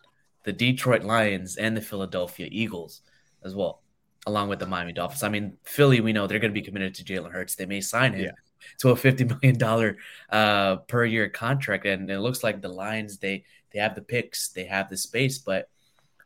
the 0.44 0.54
Detroit 0.54 1.04
Lions 1.04 1.58
and 1.58 1.76
the 1.76 1.82
Philadelphia 1.82 2.48
Eagles 2.50 3.02
as 3.44 3.54
well, 3.54 3.82
along 4.28 4.50
with 4.50 4.60
the 4.60 4.66
Miami 4.68 4.92
Dolphins. 4.94 5.24
I 5.24 5.30
mean, 5.30 5.58
Philly, 5.64 6.02
we 6.02 6.12
know 6.14 6.28
they're 6.28 6.38
going 6.40 6.52
to 6.54 6.60
be 6.62 6.66
committed 6.66 6.94
to 6.96 7.04
Jalen 7.04 7.32
Hurts. 7.32 7.56
They 7.56 7.66
may 7.66 7.80
sign 7.82 8.14
him 8.14 8.26
Yeah. 8.26 8.32
to 8.80 8.90
a 8.90 8.96
fifty 8.96 9.24
million 9.24 9.58
dollar 9.58 9.98
uh, 10.30 10.76
per 10.88 11.06
year 11.06 11.30
contract, 11.30 11.86
and 11.86 12.12
it 12.12 12.20
looks 12.20 12.44
like 12.44 12.62
the 12.62 12.68
Lions 12.70 13.18
they 13.18 13.46
they 13.72 13.80
have 13.80 13.96
the 13.96 14.02
picks, 14.02 14.50
they 14.50 14.66
have 14.66 14.90
the 14.90 14.98
space, 14.98 15.40
but 15.40 15.70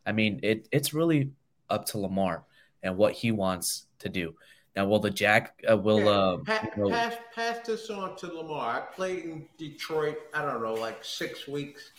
I 0.06 0.12
mean, 0.12 0.40
it 0.44 0.68
it's 0.72 0.94
really 0.94 1.32
up 1.70 1.86
to 1.88 2.00
Lamar 2.00 2.44
and 2.84 2.98
what 2.98 3.14
he 3.14 3.32
wants 3.32 3.86
to 4.00 4.10
do. 4.10 4.36
Now, 4.76 4.86
will 4.86 5.00
the 5.00 5.12
Jack 5.12 5.62
uh, 5.70 5.78
will 5.78 6.08
uh, 6.08 6.38
Pa- 6.38 6.68
you 6.76 6.84
know, 6.84 6.90
pass, 6.90 7.16
pass 7.36 7.68
this 7.68 7.90
on 7.90 8.16
to 8.18 8.28
Lamar. 8.28 8.78
I 8.78 8.96
played 8.96 9.26
in 9.26 9.46
Detroit, 9.58 10.18
I 10.34 10.42
don't 10.42 10.64
know, 10.64 10.74
like 10.74 11.04
six 11.04 11.48
weeks. 11.48 11.92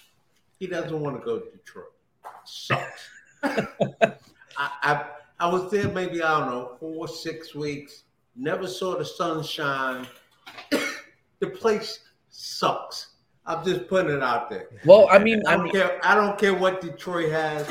He 0.58 0.66
doesn't 0.66 0.98
want 0.98 1.18
to 1.20 1.24
go 1.24 1.38
to 1.38 1.50
Detroit. 1.50 1.92
Sucks. 2.44 3.08
I, 3.42 4.12
I 4.58 5.04
I 5.42 5.46
was 5.46 5.68
there 5.72 5.88
maybe, 5.88 6.22
I 6.22 6.38
don't 6.38 6.50
know, 6.50 6.76
four, 6.78 7.08
six 7.08 7.52
weeks. 7.52 8.04
Never 8.36 8.68
saw 8.68 8.96
the 8.96 9.04
sunshine. 9.04 10.06
the 11.40 11.48
place 11.48 11.98
sucks. 12.28 13.14
I'm 13.44 13.64
just 13.64 13.88
putting 13.88 14.14
it 14.14 14.22
out 14.22 14.48
there. 14.48 14.68
well, 14.84 15.08
I 15.10 15.18
mean, 15.18 15.42
I 15.44 15.54
I 15.54 15.56
don't 15.56 15.64
mean, 15.64 15.72
care. 15.72 16.00
I 16.04 16.14
don't 16.14 16.38
care 16.38 16.54
what 16.54 16.80
Detroit 16.80 17.32
has. 17.32 17.68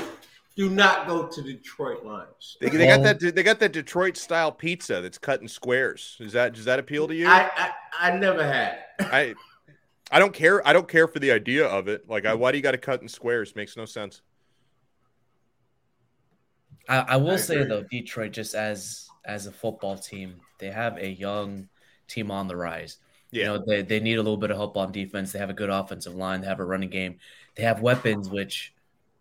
Do 0.58 0.70
not 0.70 1.08
go 1.08 1.28
to 1.28 1.42
Detroit 1.42 2.04
Lions. 2.04 2.58
They, 2.60 2.68
they 2.68 2.88
got 2.88 3.04
that 3.04 3.24
oh. 3.24 3.32
they 3.32 3.42
got 3.42 3.60
that 3.60 3.72
Detroit 3.72 4.18
style 4.18 4.52
pizza 4.52 5.00
that's 5.00 5.18
cut 5.18 5.42
in 5.42 5.48
squares. 5.48 6.18
Is 6.20 6.34
that 6.34 6.54
does 6.54 6.66
that 6.66 6.78
appeal 6.78 7.08
to 7.08 7.16
you? 7.16 7.30
I, 7.30 7.50
I 7.56 7.72
I 8.10 8.18
never 8.18 8.44
had. 8.44 8.80
I 9.00 9.34
I 10.12 10.20
don't 10.20 10.34
care. 10.34 10.68
I 10.68 10.74
don't 10.74 10.90
care 10.90 11.08
for 11.08 11.20
the 11.20 11.32
idea 11.32 11.66
of 11.66 11.88
it. 11.88 12.10
Like, 12.10 12.26
I, 12.26 12.34
why 12.34 12.52
do 12.52 12.58
you 12.58 12.62
got 12.62 12.72
to 12.72 12.78
cut 12.78 13.02
in 13.02 13.08
squares? 13.08 13.56
Makes 13.56 13.78
no 13.78 13.86
sense. 13.86 14.22
I, 16.92 17.14
I 17.14 17.18
will 17.18 17.32
I 17.32 17.38
say 17.38 17.64
though, 17.64 17.84
Detroit 17.90 18.32
just 18.34 18.54
as 18.56 19.08
as 19.26 19.46
a 19.46 19.52
football 19.52 19.98
team, 19.98 20.36
they 20.60 20.70
have 20.72 20.98
a 20.98 21.08
young 21.10 21.70
team 22.08 22.32
on 22.32 22.48
the 22.48 22.56
rise. 22.56 22.98
You 23.32 23.42
Yeah. 23.42 23.48
know, 23.48 23.64
they, 23.66 23.82
they 23.82 24.00
need 24.00 24.16
a 24.16 24.24
little 24.24 24.38
bit 24.38 24.52
of 24.52 24.58
help 24.58 24.76
on 24.78 24.92
defense. 24.92 25.32
They 25.32 25.40
have 25.40 25.50
a 25.50 25.54
good 25.54 25.70
offensive 25.70 26.16
line. 26.16 26.42
They 26.42 26.48
have 26.48 26.60
a 26.60 26.66
running 26.66 26.90
game. 26.90 27.18
They 27.56 27.64
have 27.64 27.82
weapons, 27.82 28.30
which 28.30 28.74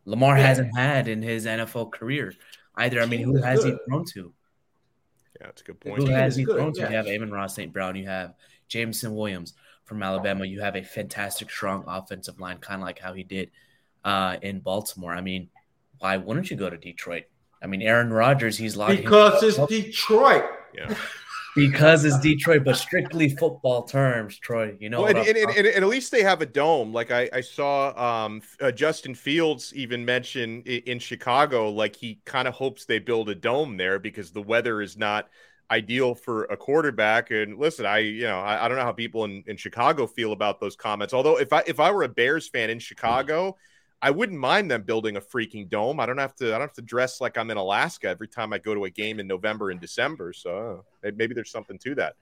Lamar 0.07 0.37
Yeah. 0.37 0.47
hasn't 0.47 0.77
had 0.77 1.07
in 1.07 1.23
his 1.23 1.47
NFL 1.47 1.93
career 1.93 2.35
either. 2.77 3.01
I 3.01 3.07
mean, 3.07 3.21
who 3.23 3.37
who 3.37 3.43
has 3.43 3.63
he 3.63 3.75
thrown 3.89 4.05
to? 4.15 4.33
Yeah, 5.39 5.47
that's 5.47 5.63
a 5.63 5.65
good 5.65 5.77
Who 5.85 5.91
point. 5.91 6.03
Team 6.07 6.11
has 6.13 6.37
he 6.37 6.45
good, 6.45 6.57
thrown 6.57 6.73
to? 6.73 6.81
yes. 6.81 6.91
You 6.91 6.97
have 6.97 7.07
Amon-Ra 7.07 7.47
St. 7.47 7.73
Brown. 7.73 7.95
You 7.97 8.07
have 8.07 8.35
Jameson 8.69 9.15
Williams 9.15 9.55
from 9.85 10.03
Alabama. 10.03 10.45
You 10.45 10.61
have 10.61 10.77
a 10.77 10.83
fantastic, 10.83 11.51
strong 11.51 11.85
offensive 11.87 12.41
line, 12.41 12.59
kind 12.59 12.81
of 12.83 12.87
like 12.87 12.99
how 12.99 13.13
he 13.15 13.23
did 13.23 13.51
uh, 14.05 14.37
in 14.43 14.61
Baltimore. 14.61 15.13
I 15.15 15.21
mean, 15.21 15.49
why 15.99 16.17
wouldn't 16.17 16.51
you 16.51 16.57
go 16.57 16.69
to 16.71 16.77
Detroit? 16.77 17.25
I 17.63 17.67
mean, 17.67 17.83
Aaron 17.83 18.13
Rodgers, 18.13 18.57
he's 18.57 18.77
locked 18.77 18.97
Because 18.97 19.43
it's 19.43 19.59
Detroit. 19.67 20.45
Yeah. 20.75 20.95
because 21.57 22.05
it's 22.05 22.19
Detroit, 22.21 22.65
but 22.65 22.77
strictly 22.77 23.31
football 23.31 23.83
terms, 23.83 24.39
Troy. 24.39 24.77
You 24.79 24.89
know, 24.89 25.03
Well, 25.03 25.09
and, 25.11 25.19
what 25.19 25.29
and, 25.29 25.37
and, 25.37 25.67
and 25.67 25.85
at 25.85 25.89
least 25.89 26.13
they 26.13 26.23
have 26.23 26.41
a 26.43 26.47
dome. 26.47 26.93
Like 26.93 27.11
I, 27.11 27.29
I 27.33 27.41
saw 27.41 28.25
um, 28.25 28.41
uh, 28.61 28.71
Justin 28.71 29.15
Fields 29.15 29.75
even 29.75 30.05
mention 30.05 30.63
i- 30.67 30.83
in 30.87 30.99
Chicago, 30.99 31.71
like 31.71 31.97
he 31.97 32.21
kind 32.25 32.47
of 32.47 32.55
hopes 32.55 32.85
they 32.85 32.99
build 32.99 33.29
a 33.29 33.35
dome 33.35 33.77
there 33.77 33.99
because 33.99 34.31
the 34.31 34.43
weather 34.43 34.81
is 34.81 34.97
not 34.97 35.29
ideal 35.71 36.15
for 36.15 36.45
a 36.45 36.57
quarterback. 36.57 37.31
And 37.31 37.59
listen, 37.59 37.85
I, 37.87 37.99
you 37.99 38.23
know, 38.23 38.41
I, 38.41 38.65
I 38.65 38.69
don't 38.69 38.77
know 38.77 38.85
how 38.85 38.93
people 38.93 39.25
in, 39.25 39.43
in 39.47 39.57
Chicago 39.57 40.07
feel 40.07 40.33
about 40.33 40.61
those 40.61 40.77
comments. 40.77 41.13
Although 41.15 41.39
if 41.39 41.53
I 41.53 41.63
if 41.67 41.81
I 41.81 41.91
were 41.91 42.05
a 42.05 42.09
Bears 42.09 42.49
fan 42.49 42.71
in 42.71 42.79
Chicago, 42.79 43.57
I 44.03 44.11
wouldn't 44.11 44.39
mind 44.39 44.71
them 44.71 44.83
building 44.83 45.17
a 45.17 45.21
freaking 45.21 45.69
dome. 45.69 46.01
I 46.01 46.07
don't 46.07 46.19
have 46.19 46.35
to. 46.37 46.47
I 46.49 46.51
don't 46.53 46.63
have 46.63 46.73
to 46.75 46.83
dress 46.83 47.21
like 47.21 47.37
I'm 47.37 47.51
in 47.51 47.57
Alaska 47.59 48.09
every 48.09 48.29
time 48.29 48.53
I 48.53 48.59
go 48.59 48.75
to 48.75 48.85
a 48.85 48.91
game 48.91 49.21
in 49.21 49.27
November 49.27 49.71
and 49.71 49.81
December. 49.81 50.33
So 50.33 50.85
maybe 51.03 51.35
there's 51.35 51.51
something 51.51 51.79
to 51.81 51.95
that. 51.97 52.15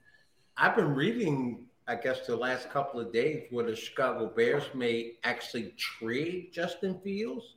I've 0.57 0.75
been 0.75 0.93
reading, 0.93 1.67
I 1.87 1.95
guess, 1.95 2.27
the 2.27 2.35
last 2.35 2.69
couple 2.69 2.99
of 2.99 3.13
days 3.13 3.47
where 3.49 3.65
the 3.65 3.75
Chicago 3.75 4.27
Bears 4.27 4.65
may 4.73 5.13
actually 5.23 5.73
trade 5.77 6.49
Justin 6.51 6.99
Fields 7.01 7.55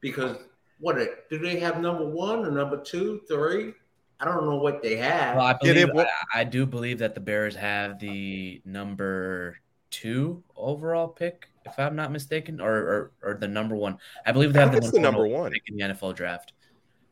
because 0.00 0.36
what 0.78 0.98
do 1.30 1.38
they 1.38 1.58
have 1.60 1.80
number 1.80 2.04
one 2.06 2.44
or 2.44 2.50
number 2.50 2.82
two, 2.82 3.22
three? 3.26 3.72
I 4.18 4.26
don't 4.26 4.44
know 4.44 4.56
what 4.56 4.82
they 4.82 4.96
have. 4.96 5.36
well, 5.36 5.46
I, 5.46 5.56
Yeah, 5.62 5.72
they 5.72 5.84
believe, 5.86 5.96
have- 6.06 6.06
I, 6.34 6.40
I 6.40 6.44
do 6.44 6.66
believe 6.66 6.98
that 6.98 7.14
the 7.14 7.20
Bears 7.22 7.56
have 7.56 7.98
the 7.98 8.60
number 8.66 9.56
two 9.90 10.42
overall 10.56 11.08
pick, 11.08 11.48
if 11.66 11.78
I'm 11.78 11.96
not 11.96 12.12
mistaken, 12.12 12.60
or 12.60 12.72
or, 12.72 13.12
or 13.22 13.34
the 13.34 13.48
number 13.48 13.76
one. 13.76 13.98
I 14.26 14.32
believe 14.32 14.52
they 14.52 14.60
have 14.60 14.72
the 14.72 14.78
it's 14.78 14.90
the 14.90 15.00
number, 15.00 15.18
number 15.22 15.28
one 15.28 15.42
one. 15.42 15.52
pick 15.52 15.62
in 15.68 15.76
the 15.76 15.82
NFL 15.94 16.14
draft. 16.16 16.52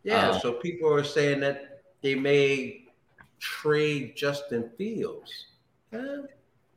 yeah, 0.05 0.31
uh, 0.31 0.39
so 0.39 0.53
people 0.55 0.93
are 0.93 1.05
saying 1.05 1.41
that 1.41 1.83
they 2.03 2.15
may 2.15 2.85
trade 3.41 4.15
Justin 4.17 4.71
Fields. 4.79 5.47
Huh? 5.93 6.23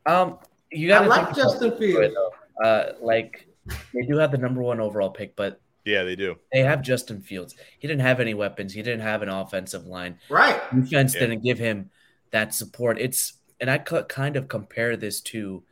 Um, 0.06 0.40
you 0.72 0.88
got 0.88 1.02
I 1.02 1.04
to 1.06 1.10
like 1.10 1.36
Justin 1.36 1.78
Fields. 1.78 2.16
Uh, 2.64 2.94
like 3.02 3.48
they 3.94 4.02
do 4.02 4.18
have 4.18 4.32
the 4.32 4.38
number 4.38 4.62
one 4.62 4.80
overall 4.80 5.10
pick, 5.10 5.36
but 5.36 5.62
Yeah, 5.86 6.04
they 6.04 6.16
do. 6.16 6.38
they 6.52 6.60
have 6.62 6.82
Justin 6.82 7.22
Fields. 7.22 7.56
He 7.80 7.88
didn't 7.88 8.02
have 8.02 8.20
any 8.20 8.34
weapons. 8.34 8.74
He 8.74 8.82
didn't 8.82 9.02
have 9.02 9.22
an 9.22 9.30
offensive 9.30 9.86
line. 9.86 10.18
Right. 10.30 10.60
defense 10.74 11.14
Yeah. 11.14 11.22
didn't 11.22 11.44
give 11.44 11.60
him 11.60 11.90
that 12.32 12.54
support. 12.54 13.00
It's 13.00 13.34
and 13.60 13.70
I 13.70 13.78
kind 13.78 14.36
of 14.38 14.48
compare 14.48 14.98
this 14.98 15.22
to 15.22 15.64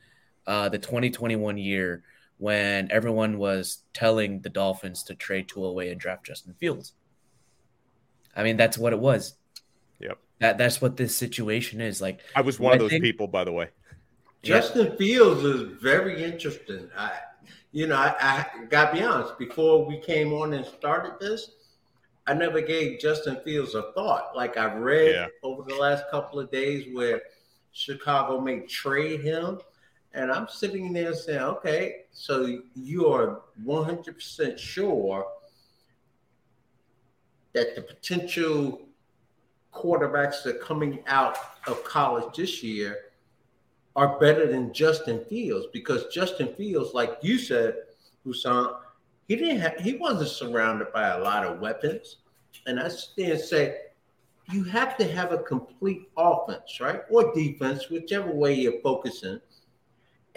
uh, 0.48 0.70
the 0.70 0.80
2021 0.80 1.58
year 1.58 2.04
when 2.38 2.90
everyone 2.92 3.38
was 3.38 3.84
telling 3.94 4.42
the 4.42 4.50
Dolphins 4.50 5.04
to 5.04 5.16
trade 5.16 5.48
Tua 5.48 5.68
away 5.68 5.92
and 5.92 6.00
draft 6.00 6.26
Justin 6.26 6.56
Fields. 6.60 6.94
I 8.36 8.44
mean, 8.44 8.58
that's 8.58 8.78
what 8.78 8.94
it 8.94 9.00
was. 9.00 9.36
Yep. 10.00 10.18
That 10.40 10.58
that's 10.58 10.82
what 10.82 10.96
this 10.96 11.16
situation 11.16 11.82
is. 11.82 12.02
Like 12.02 12.22
I 12.36 12.42
was 12.42 12.60
one 12.60 12.74
of 12.74 12.80
those 12.80 12.92
think- 12.92 13.04
people, 13.04 13.28
by 13.28 13.44
the 13.44 13.52
way. 13.52 13.70
Justin 14.42 14.88
yeah. 14.92 14.96
Fields 14.96 15.44
is 15.44 15.62
very 15.82 16.24
interesting. 16.24 16.90
I, 16.98 17.12
you 17.74 17.88
know, 17.88 17.98
I, 17.98 18.16
I 18.22 18.66
got 18.70 18.92
to 18.92 18.98
be 18.98 19.04
honest. 19.04 19.38
Before 19.38 19.86
we 19.86 20.00
came 20.00 20.32
on 20.32 20.54
and 20.54 20.66
started 20.66 21.20
this, 21.20 21.52
I 22.26 22.34
never 22.34 22.62
gave 22.62 23.00
Justin 23.00 23.38
Fields 23.44 23.76
a 23.76 23.92
thought. 23.94 24.36
Like 24.36 24.56
I've 24.56 24.78
read 24.78 25.16
yeah. 25.16 25.28
over 25.44 25.64
the 25.68 25.76
last 25.76 26.06
couple 26.10 26.40
of 26.40 26.50
days 26.52 26.88
where 26.94 27.22
Chicago 27.72 28.40
may 28.40 28.62
trade 28.62 29.22
him. 29.22 29.60
And 30.14 30.32
I'm 30.32 30.48
sitting 30.48 30.92
there 30.92 31.14
saying, 31.14 31.40
okay, 31.40 32.06
so 32.12 32.62
you 32.76 33.08
are 33.08 33.42
100% 33.64 34.58
sure 34.58 35.28
that 37.54 37.76
the 37.76 37.82
potential 37.82 38.82
quarterbacks 39.74 40.44
that 40.44 40.56
are 40.56 40.60
coming 40.60 41.00
out 41.08 41.38
of 41.68 41.84
college 41.84 42.36
this 42.36 42.64
year 42.64 42.98
are 43.96 44.20
better 44.20 44.48
than 44.48 44.74
Justin 44.74 45.24
Fields 45.26 45.68
because 45.74 46.08
Justin 46.08 46.54
Fields, 46.56 46.94
like 46.94 47.18
you 47.22 47.38
said, 47.38 47.76
Hussam, 48.26 48.76
he 49.28 49.36
didn't 49.36 49.60
have, 49.60 49.76
he 49.80 49.94
wasn't 49.94 50.30
surrounded 50.30 50.92
by 50.92 51.10
a 51.10 51.20
lot 51.20 51.46
of 51.46 51.60
weapons. 51.60 52.18
And 52.66 52.80
I 52.80 52.88
stand 52.88 53.34
and 53.34 53.42
say, 53.42 53.78
you 54.52 54.64
have 54.64 54.98
to 54.98 55.08
have 55.12 55.32
a 55.32 55.38
complete 55.38 56.10
offense, 56.18 56.80
right? 56.80 57.02
Or 57.10 57.34
defense, 57.34 57.90
whichever 57.90 58.32
way 58.32 58.56
you're 58.56 58.82
focusing. 58.82 59.40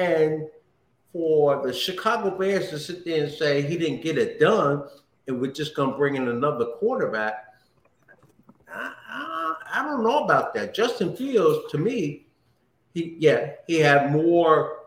And 0.03 0.49
for 1.13 1.67
the 1.67 1.73
Chicago 1.73 2.37
Bears 2.37 2.71
to 2.71 2.79
sit 2.79 3.05
there 3.05 3.25
and 3.25 3.33
say 3.33 3.63
he 3.63 3.77
didn't 3.77 4.03
get 4.03 4.19
it 4.19 4.41
done, 4.41 4.85
and 5.27 5.41
we're 5.41 5.53
just 5.53 5.77
going 5.77 5.91
to 5.91 5.97
bring 5.97 6.17
in 6.17 6.29
another 6.29 6.65
quarterback, 6.79 7.47
I, 8.73 8.93
I, 9.09 9.55
I, 9.75 9.83
don't 9.83 10.03
know 10.03 10.25
about 10.25 10.55
that. 10.55 10.75
Justin 10.75 11.15
Fields, 11.15 11.71
to 11.71 11.79
me, 11.79 12.27
he 12.95 13.17
yeah, 13.19 13.53
he 13.67 13.79
had 13.81 14.11
more, 14.11 14.79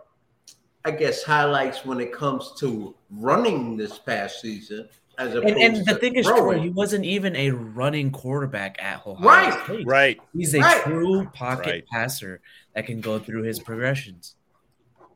I 0.84 0.92
guess, 0.92 1.24
highlights 1.24 1.86
when 1.86 2.00
it 2.00 2.12
comes 2.12 2.54
to 2.60 2.96
running 3.12 3.78
this 3.78 3.98
past 3.98 4.42
season. 4.42 4.90
As 5.18 5.34
and, 5.34 5.46
and 5.46 5.86
the 5.86 5.96
thing 5.96 6.16
is, 6.16 6.26
Troy, 6.26 6.60
he 6.60 6.70
wasn't 6.70 7.06
even 7.06 7.36
a 7.38 7.52
running 7.52 8.12
quarterback 8.12 8.82
at 8.84 9.06
Ohio 9.08 9.26
right. 9.26 9.64
State. 9.64 9.88
Right. 9.88 10.20
He's 10.36 10.54
a 10.54 10.60
right. 10.60 10.84
true 10.84 11.26
pocket 11.34 11.66
right. 11.68 11.88
passer 11.88 12.42
that 12.74 12.86
can 12.86 13.00
go 13.00 13.20
through 13.20 13.44
his 13.44 13.60
progressions. 13.60 14.36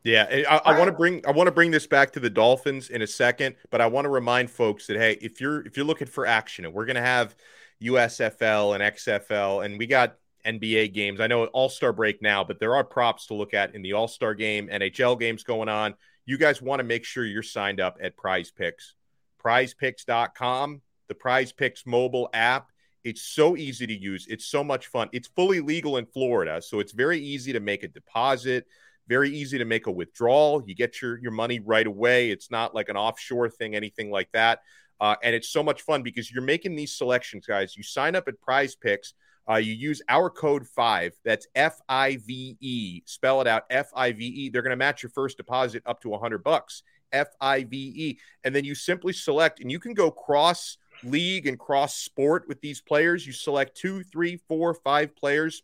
Yeah, 0.04 0.28
eh, 0.30 0.44
I, 0.50 0.58
I 0.58 0.78
want 0.80 0.90
to 0.90 0.96
bring 0.96 1.26
I 1.28 1.32
want 1.32 1.48
to 1.48 1.52
bring 1.52 1.72
this 1.72 1.88
back 1.88 2.12
to 2.14 2.20
the 2.20 2.30
Dolphins 2.30 2.90
in 2.90 3.02
a 3.02 3.08
second, 3.08 3.56
but 3.70 3.82
I 3.82 3.88
want 3.88 4.06
to 4.06 4.10
remind 4.10 4.50
folks 4.50 4.88
that 4.88 4.98
hey, 4.98 5.18
if 5.22 5.42
you're 5.42 5.66
if 5.66 5.76
you're 5.76 5.86
looking 5.86 6.08
for 6.08 6.26
action, 6.26 6.66
and 6.66 6.74
we're 6.74 6.86
gonna 6.86 7.02
have 7.02 7.36
USFL 7.84 8.76
and 8.76 8.84
XFL, 8.96 9.66
and 9.66 9.78
we 9.78 9.88
got 9.88 10.16
NBA 10.46 10.94
games. 10.94 11.20
I 11.20 11.28
know 11.28 11.46
All 11.46 11.70
Star 11.70 11.94
break 11.94 12.22
now, 12.22 12.44
but 12.44 12.60
there 12.60 12.76
are 12.76 12.84
props 12.84 13.28
to 13.28 13.34
look 13.34 13.54
at 13.54 13.76
in 13.76 13.82
the 13.82 13.94
All 13.94 14.08
Star 14.08 14.34
game, 14.34 14.68
NHL 14.68 15.20
games 15.20 15.44
going 15.44 15.70
on. 15.70 15.96
You 16.26 16.38
guys 16.38 16.62
want 16.62 16.80
to 16.80 16.84
make 16.84 17.06
sure 17.06 17.26
you're 17.26 17.44
signed 17.44 17.80
up 17.80 17.98
at 18.02 18.16
Prize 18.16 18.52
Picks, 18.52 18.96
PrizePicks.com, 19.44 20.82
the 21.08 21.16
Prize 21.16 21.52
Picks 21.52 21.86
mobile 21.86 22.30
app. 22.34 22.68
It's 23.04 23.22
so 23.22 23.56
easy 23.58 23.88
to 23.88 23.94
use. 23.94 24.28
It's 24.30 24.46
so 24.46 24.64
much 24.64 24.88
fun. 24.88 25.10
It's 25.12 25.28
fully 25.28 25.62
legal 25.62 25.98
in 25.98 26.06
Florida, 26.06 26.62
so 26.62 26.80
it's 26.80 26.92
very 26.92 27.20
easy 27.20 27.54
to 27.54 27.60
make 27.60 27.84
a 27.84 27.88
deposit 27.88 28.66
very 29.10 29.32
easy 29.32 29.58
to 29.58 29.66
make 29.66 29.88
a 29.88 29.92
withdrawal. 29.92 30.64
You 30.66 30.76
get 30.76 31.02
your, 31.02 31.18
your 31.18 31.32
money 31.32 31.60
right 31.60 31.88
away. 31.88 32.30
It's 32.30 32.50
not 32.50 32.74
like 32.74 32.88
an 32.88 32.96
offshore 32.96 33.50
thing, 33.50 33.76
anything 33.76 34.12
like 34.12 34.32
that. 34.34 34.60
Uh, 35.02 35.16
and 35.24 35.36
it's 35.36 35.50
so 35.50 35.64
much 35.64 35.82
fun 35.82 36.04
because 36.04 36.32
you're 36.32 36.44
making 36.44 36.76
these 36.76 36.96
selections, 36.96 37.46
guys. 37.46 37.76
You 37.76 37.84
sign 37.84 38.16
up 38.16 38.28
at 38.28 38.40
Prize 38.40 38.76
Picks. 38.76 39.16
Uh, 39.50 39.56
you 39.56 39.74
use 39.74 40.02
our 40.08 40.30
code 40.30 40.68
five. 40.68 41.14
That's 41.26 41.48
F 41.56 41.82
I 41.90 42.18
V 42.18 42.56
E. 42.62 43.02
Spell 43.06 43.42
it 43.42 43.48
out. 43.48 43.64
F 43.72 43.90
I 43.96 44.12
V 44.12 44.24
E. 44.26 44.50
They're 44.50 44.62
going 44.62 44.70
to 44.70 44.76
match 44.78 45.02
your 45.02 45.10
first 45.10 45.38
deposit 45.38 45.82
up 45.86 46.02
to 46.02 46.14
a 46.14 46.20
hundred 46.20 46.44
bucks. 46.44 46.84
F 47.12 47.30
I 47.42 47.64
V 47.64 47.76
E. 47.96 48.20
And 48.44 48.54
then 48.54 48.64
you 48.64 48.76
simply 48.76 49.14
select, 49.14 49.60
and 49.60 49.72
you 49.72 49.80
can 49.80 49.96
go 49.96 50.12
cross 50.12 50.78
league 51.04 51.48
and 51.48 51.58
cross 51.58 51.96
sport 51.96 52.48
with 52.48 52.62
these 52.62 52.82
players. 52.82 53.26
You 53.26 53.34
select 53.34 53.76
two, 53.76 54.04
three, 54.04 54.40
four, 54.48 54.76
five 54.76 55.16
players 55.16 55.64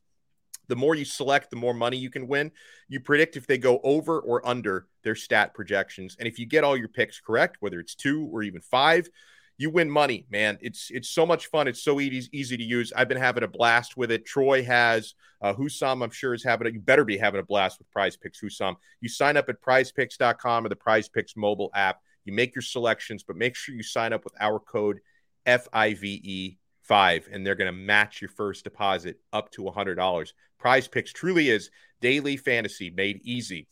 the 0.67 0.75
more 0.75 0.95
you 0.95 1.06
select, 1.06 1.49
the 1.49 1.56
more 1.56 1.73
money 1.73 1.97
you 1.97 2.10
can 2.10 2.28
win. 2.28 2.51
You 2.88 2.99
predict 2.99 3.38
if 3.38 3.47
they 3.47 3.58
go 3.58 3.80
over 3.84 4.19
or 4.19 4.45
under 4.47 4.88
their 5.04 5.15
stat 5.15 5.54
projections. 5.54 6.15
And 6.19 6.28
if 6.28 6.39
you 6.39 6.45
get 6.45 6.63
all 6.63 6.78
your 6.78 6.88
picks 6.88 7.19
correct, 7.19 7.58
whether 7.60 7.80
it's 7.80 7.95
two 7.95 8.30
or 8.32 8.43
even 8.43 8.62
five, 8.62 9.10
you 9.58 9.69
win 9.69 9.89
money, 9.89 10.25
man. 10.30 10.58
It's 10.62 10.89
it's 10.91 11.10
so 11.10 11.25
much 11.25 11.47
fun. 11.47 11.67
It's 11.67 11.82
so 11.82 11.99
easy 12.01 12.30
easy 12.34 12.58
to 12.58 12.63
use. 12.63 12.91
I've 12.93 13.08
been 13.08 13.17
having 13.17 13.43
a 13.43 13.47
blast 13.47 13.95
with 13.95 14.12
it. 14.12 14.25
Troy 14.25 14.63
has. 14.63 15.13
Uh, 15.41 15.54
Hussam, 15.54 16.01
I'm 16.01 16.12
sure, 16.12 16.34
is 16.34 16.43
having 16.43 16.67
it. 16.67 16.73
You 16.73 16.80
better 16.80 17.06
be 17.06 17.17
having 17.17 17.39
a 17.39 17.43
blast 17.43 17.78
with 17.78 17.91
Prize 17.91 18.17
Picks, 18.17 18.41
Hussam. 18.41 18.75
You 18.99 19.10
sign 19.10 19.38
up 19.38 19.47
at 19.47 19.62
PrizePicks.com 19.62 20.65
or 20.65 20.69
the 20.69 20.75
Prize 20.75 21.08
Picks 21.08 21.36
mobile 21.36 21.69
app. 21.75 21.99
You 22.23 22.34
make 22.34 22.56
your 22.56 22.63
selections, 22.63 23.23
but 23.23 23.36
make 23.36 23.56
sure 23.56 23.75
you 23.75 23.84
sign 23.84 24.12
up 24.12 24.23
with 24.23 24.34
our 24.39 24.60
code 24.60 24.99
FIVE 25.45 26.58
five, 26.88 27.28
and 27.32 27.45
they're 27.45 27.56
going 27.56 27.71
to 27.71 27.78
match 27.78 28.21
your 28.21 28.30
first 28.30 28.63
deposit 28.63 29.19
up 29.34 29.52
to 29.52 29.63
$100. 29.63 30.34
Prize 30.60 30.88
Picks 30.88 31.12
truly 31.12 31.50
is 31.50 31.69
daily 32.02 32.38
fantasy 32.38 32.89
made 32.89 33.19
easy. 33.24 33.67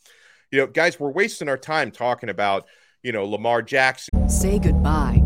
You 0.51 0.59
know, 0.59 0.67
guys, 0.67 0.99
we're 0.99 1.11
wasting 1.11 1.49
our 1.49 1.57
time 1.57 1.91
talking 1.91 2.29
about, 2.29 2.65
you 3.01 3.11
know, 3.11 3.25
Lamar 3.25 3.61
Jackson. 3.61 4.29
Say 4.29 4.59
goodbye 4.59 5.22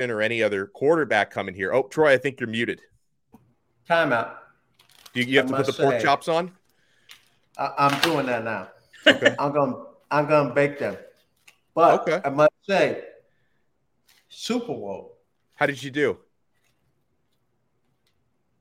or 0.00 0.20
any 0.20 0.42
other 0.42 0.66
quarterback 0.66 1.30
coming 1.30 1.54
here. 1.54 1.72
Oh, 1.72 1.84
Troy, 1.84 2.12
I 2.12 2.18
think 2.18 2.40
you're 2.40 2.48
muted. 2.48 2.80
Timeout. 3.88 4.34
Do 5.12 5.20
you, 5.20 5.26
you 5.26 5.38
have 5.38 5.52
I 5.52 5.58
to 5.58 5.64
put 5.64 5.76
the 5.76 5.82
pork 5.82 6.00
say, 6.00 6.02
chops 6.02 6.28
on? 6.28 6.50
I, 7.56 7.90
am 7.92 8.00
doing 8.00 8.26
that 8.26 8.44
now. 8.44 8.68
Okay. 9.06 9.34
I'm 9.38 9.52
gonna 9.52 9.76
I'm 10.10 10.26
going 10.26 10.48
to 10.48 10.54
bake 10.54 10.78
them. 10.78 10.96
But 11.74 12.00
okay. 12.00 12.20
I 12.24 12.30
must 12.30 12.52
say, 12.68 13.02
Super 14.28 14.66
Bowl. 14.66 15.16
How 15.54 15.66
did 15.66 15.82
you 15.82 15.90
do? 15.90 16.18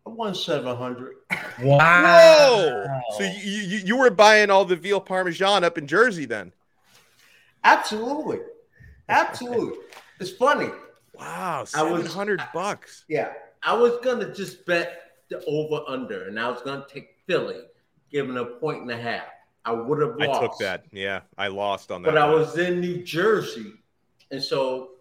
I 0.06 0.10
won 0.10 0.36
seven 0.36 0.76
hundred. 0.76 1.16
Wow! 1.62 2.04
Whoa! 2.04 3.02
So 3.18 3.24
you, 3.24 3.62
you 3.62 3.78
you 3.86 3.98
were 3.98 4.10
buying 4.10 4.50
all 4.50 4.66
the 4.66 4.76
veal 4.76 5.00
parmesan 5.00 5.64
up 5.64 5.78
in 5.78 5.88
Jersey 5.88 6.26
then? 6.26 6.52
Absolutely, 7.64 8.40
absolutely. 9.08 9.78
it's 10.20 10.32
funny. 10.32 10.70
Wow, 11.14 11.64
seven 11.66 12.06
hundred 12.06 12.42
bucks. 12.54 13.06
Yeah, 13.08 13.34
I 13.62 13.74
was 13.74 14.00
gonna 14.04 14.34
just 14.34 14.66
bet 14.66 15.12
the 15.30 15.44
over 15.46 15.84
under, 15.88 16.28
and 16.28 16.40
I 16.40 16.50
was 16.50 16.62
gonna 16.62 16.86
take 16.90 17.18
Philly, 17.28 17.62
giving 18.12 18.38
a 18.38 18.46
point 18.46 18.82
and 18.82 18.92
a 18.92 18.98
half. 18.98 19.26
I 19.66 19.72
would 19.72 20.02
have 20.02 20.16
lost. 20.18 20.42
I 20.42 20.42
took 20.42 20.58
that. 20.60 20.86
Yeah, 20.92 21.22
I 21.38 21.48
lost 21.48 21.92
on 21.92 22.02
that. 22.02 22.14
But 22.14 22.20
one. 22.20 22.24
I 22.24 22.34
was 22.34 22.58
in 22.58 22.82
New 22.82 23.04
Jersey, 23.04 23.74
and 24.32 24.44
so 24.44 24.92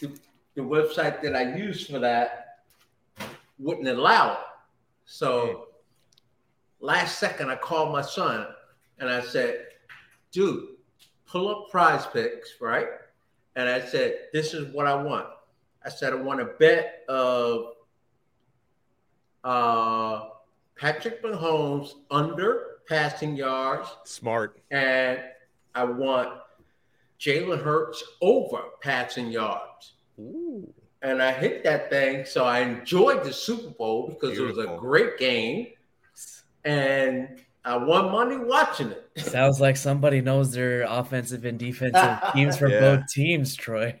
the, 0.00 0.10
the 0.54 0.62
website 0.62 1.22
that 1.22 1.34
I 1.34 1.56
used 1.56 1.90
for 1.90 1.98
that 2.00 2.58
wouldn't 3.58 3.88
allow 3.88 4.32
it. 4.32 4.38
So 5.06 5.46
hmm. 6.80 6.84
last 6.84 7.18
second, 7.18 7.50
I 7.50 7.56
called 7.56 7.92
my 7.92 8.02
son 8.02 8.46
and 8.98 9.08
I 9.08 9.20
said, 9.22 9.66
"Dude, 10.32 10.68
pull 11.26 11.48
up 11.48 11.70
Prize 11.70 12.06
Picks, 12.06 12.54
right?" 12.60 12.88
And 13.58 13.68
I 13.68 13.80
said, 13.80 14.28
"This 14.32 14.54
is 14.54 14.72
what 14.72 14.86
I 14.86 14.94
want." 14.94 15.26
I 15.84 15.88
said, 15.88 16.12
"I 16.12 16.16
want 16.16 16.38
to 16.38 16.46
bet 16.46 17.02
of 17.08 17.72
uh, 19.42 20.28
Patrick 20.76 21.22
Mahomes 21.24 21.94
under 22.08 22.78
passing 22.88 23.34
yards." 23.34 23.88
Smart. 24.04 24.60
And 24.70 25.18
I 25.74 25.84
want 25.84 26.40
Jalen 27.18 27.60
Hurts 27.60 28.02
over 28.22 28.62
passing 28.80 29.32
yards. 29.32 29.94
Ooh. 30.20 30.72
And 31.02 31.20
I 31.20 31.32
hit 31.32 31.64
that 31.64 31.90
thing. 31.90 32.26
So 32.26 32.44
I 32.44 32.60
enjoyed 32.60 33.24
the 33.24 33.32
Super 33.32 33.70
Bowl 33.70 34.08
because 34.08 34.38
it 34.38 34.42
was 34.42 34.58
a 34.58 34.76
great 34.78 35.18
game. 35.18 35.68
And 36.64 37.40
I 37.64 37.76
won 37.76 38.10
money 38.10 38.36
watching 38.36 38.90
it. 38.90 39.10
Sounds 39.16 39.60
like 39.60 39.76
somebody 39.76 40.20
knows 40.20 40.52
their 40.52 40.82
offensive 40.82 41.44
and 41.44 41.58
defensive 41.58 42.18
teams 42.34 42.56
for 42.56 42.68
Yeah. 42.68 42.80
both 42.80 43.02
teams, 43.12 43.54
Troy. 43.56 43.98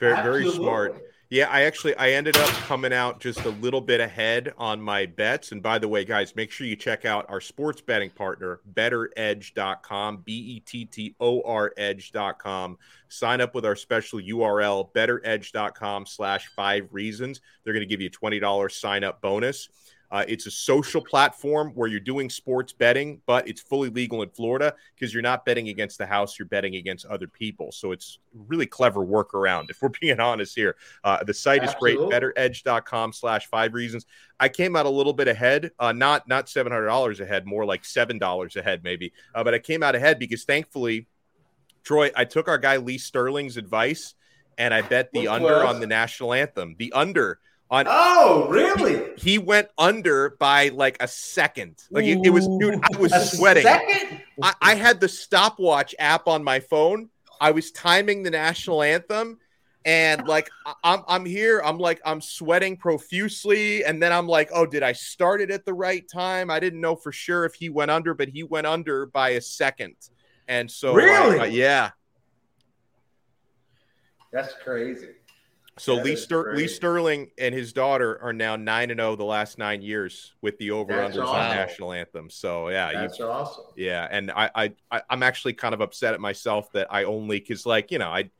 Very, 0.00 0.16
very 0.22 0.50
smart. 0.50 1.00
Yeah, 1.30 1.48
I 1.48 1.62
actually 1.62 1.96
I 1.96 2.10
ended 2.10 2.36
up 2.36 2.48
coming 2.66 2.92
out 2.92 3.18
just 3.20 3.42
a 3.46 3.48
little 3.50 3.80
bit 3.80 4.00
ahead 4.00 4.52
on 4.58 4.82
my 4.82 5.06
bets. 5.06 5.52
And 5.52 5.62
by 5.62 5.78
the 5.78 5.88
way, 5.88 6.04
guys, 6.04 6.36
make 6.36 6.50
sure 6.50 6.66
you 6.66 6.76
check 6.76 7.06
out 7.06 7.24
our 7.30 7.40
sports 7.40 7.80
betting 7.80 8.10
partner, 8.10 8.60
bettoredge.com, 8.74 10.18
B 10.24 10.32
E 10.34 10.60
T 10.60 10.84
T 10.84 11.14
O 11.20 11.40
R 11.42 11.72
edge.com. 11.76 12.76
Sign 13.08 13.40
up 13.40 13.54
with 13.54 13.64
our 13.64 13.76
special 13.76 14.18
URL, 14.20 14.92
bettoredge.com 14.92 16.04
slash 16.06 16.48
five 16.54 16.88
reasons. 16.92 17.40
They're 17.64 17.72
going 17.72 17.86
to 17.86 17.88
give 17.88 18.00
you 18.00 18.08
a 18.08 18.10
$20 18.10 18.70
sign 18.70 19.04
up 19.04 19.20
bonus. 19.22 19.68
Uh, 20.12 20.26
it's 20.28 20.44
a 20.44 20.50
social 20.50 21.00
platform 21.00 21.72
where 21.74 21.88
you're 21.88 21.98
doing 21.98 22.28
sports 22.28 22.70
betting, 22.70 23.22
but 23.24 23.48
it's 23.48 23.62
fully 23.62 23.88
legal 23.88 24.20
in 24.20 24.28
Florida 24.28 24.74
because 24.94 25.14
you're 25.14 25.22
not 25.22 25.46
betting 25.46 25.70
against 25.70 25.96
the 25.96 26.04
house, 26.04 26.38
you're 26.38 26.46
betting 26.46 26.76
against 26.76 27.06
other 27.06 27.26
people. 27.26 27.72
So 27.72 27.92
it's 27.92 28.18
really 28.46 28.66
clever 28.66 29.00
workaround, 29.00 29.66
if 29.70 29.80
we're 29.80 29.88
being 29.88 30.20
honest 30.20 30.54
here. 30.54 30.76
Uh, 31.02 31.24
the 31.24 31.32
site 31.32 31.64
is 31.64 31.74
great, 31.80 31.98
Absolutely. 31.98 32.32
bettoredge.com 32.34 33.14
slash 33.14 33.46
five 33.46 33.72
reasons. 33.72 34.04
I 34.38 34.50
came 34.50 34.76
out 34.76 34.84
a 34.84 34.90
little 34.90 35.14
bit 35.14 35.28
ahead, 35.28 35.70
uh, 35.78 35.92
not 35.92 36.28
not 36.28 36.46
$700 36.46 37.20
ahead, 37.20 37.46
more 37.46 37.64
like 37.64 37.82
$7 37.82 38.56
ahead 38.56 38.84
maybe. 38.84 39.14
Uh, 39.34 39.42
but 39.42 39.54
I 39.54 39.58
came 39.60 39.82
out 39.82 39.94
ahead 39.94 40.18
because 40.18 40.44
thankfully, 40.44 41.06
Troy, 41.84 42.10
I 42.14 42.26
took 42.26 42.48
our 42.48 42.58
guy 42.58 42.76
Lee 42.76 42.98
Sterling's 42.98 43.56
advice 43.56 44.14
and 44.58 44.74
I 44.74 44.82
bet 44.82 45.10
the 45.12 45.28
under 45.28 45.64
on 45.64 45.80
the 45.80 45.86
national 45.86 46.34
anthem. 46.34 46.76
The 46.78 46.92
under 46.92 47.40
on 47.72 47.86
Oh, 47.88 48.46
really? 48.50 49.14
he 49.16 49.38
went 49.38 49.68
under 49.78 50.36
by 50.38 50.68
like 50.68 50.98
a 51.00 51.08
second. 51.08 51.82
Like 51.90 52.04
it, 52.04 52.20
it 52.22 52.30
was, 52.30 52.46
dude, 52.60 52.74
I 52.74 52.98
was 52.98 53.12
A 53.12 53.24
sweating. 53.24 53.62
second? 53.62 54.20
I, 54.42 54.54
I 54.60 54.74
had 54.74 55.00
the 55.00 55.08
stopwatch 55.08 55.94
app 55.98 56.28
on 56.28 56.44
my 56.44 56.60
phone. 56.60 57.08
I 57.40 57.50
was 57.50 57.72
timing 57.72 58.22
the 58.22 58.30
national 58.30 58.82
anthem, 58.82 59.38
and 59.86 60.28
like 60.28 60.48
I'm, 60.84 61.02
I'm 61.08 61.24
here. 61.24 61.60
I'm 61.64 61.78
like 61.78 62.00
I'm 62.04 62.20
sweating 62.20 62.76
profusely, 62.76 63.84
and 63.84 64.00
then 64.02 64.12
I'm 64.12 64.28
like, 64.28 64.50
oh, 64.54 64.66
did 64.66 64.82
I 64.82 64.92
start 64.92 65.40
it 65.40 65.50
at 65.50 65.64
the 65.64 65.74
right 65.74 66.04
time? 66.12 66.50
I 66.50 66.60
didn't 66.60 66.80
know 66.80 66.94
for 66.94 67.10
sure 67.10 67.44
if 67.46 67.54
he 67.54 67.68
went 67.70 67.90
under, 67.90 68.12
but 68.14 68.28
he 68.28 68.42
went 68.44 68.66
under 68.66 69.06
by 69.06 69.30
a 69.30 69.40
second, 69.40 69.96
and 70.46 70.70
so 70.70 70.92
Really? 70.94 71.40
I- 71.40 71.46
yeah. 71.46 71.90
That's 74.30 74.54
crazy. 74.64 75.08
So 75.82 75.96
That 75.96 76.04
Lee, 76.04 76.14
Ster- 76.14 76.54
Lee. 76.54 76.68
Sterling 76.68 77.30
and 77.38 77.52
his 77.52 77.72
daughter 77.72 78.16
are 78.22 78.32
now 78.32 78.54
nine 78.54 78.92
and 78.92 79.00
zero 79.00 79.16
the 79.16 79.24
last 79.24 79.58
nine 79.58 79.82
years 79.82 80.32
with 80.40 80.56
the 80.58 80.70
over 80.70 80.92
unders 80.92 81.16
on 81.16 81.26
awesome. 81.26 81.56
national 81.56 81.92
anthem. 81.92 82.30
So 82.30 82.68
yeah, 82.68 82.92
you 82.92 82.98
That's 82.98 83.20
awesome. 83.20 83.64
Yeah, 83.76 84.06
and 84.08 84.30
I, 84.30 84.70
I, 84.92 85.02
I'm 85.10 85.24
actually 85.24 85.54
kind 85.54 85.74
of 85.74 85.80
upset 85.80 86.14
at 86.14 86.20
myself 86.20 86.70
that 86.74 86.86
I 86.88 87.02
only 87.02 87.40
because 87.40 87.66
like 87.66 87.90
you 87.90 87.98
know 87.98 88.10
I, 88.10 88.30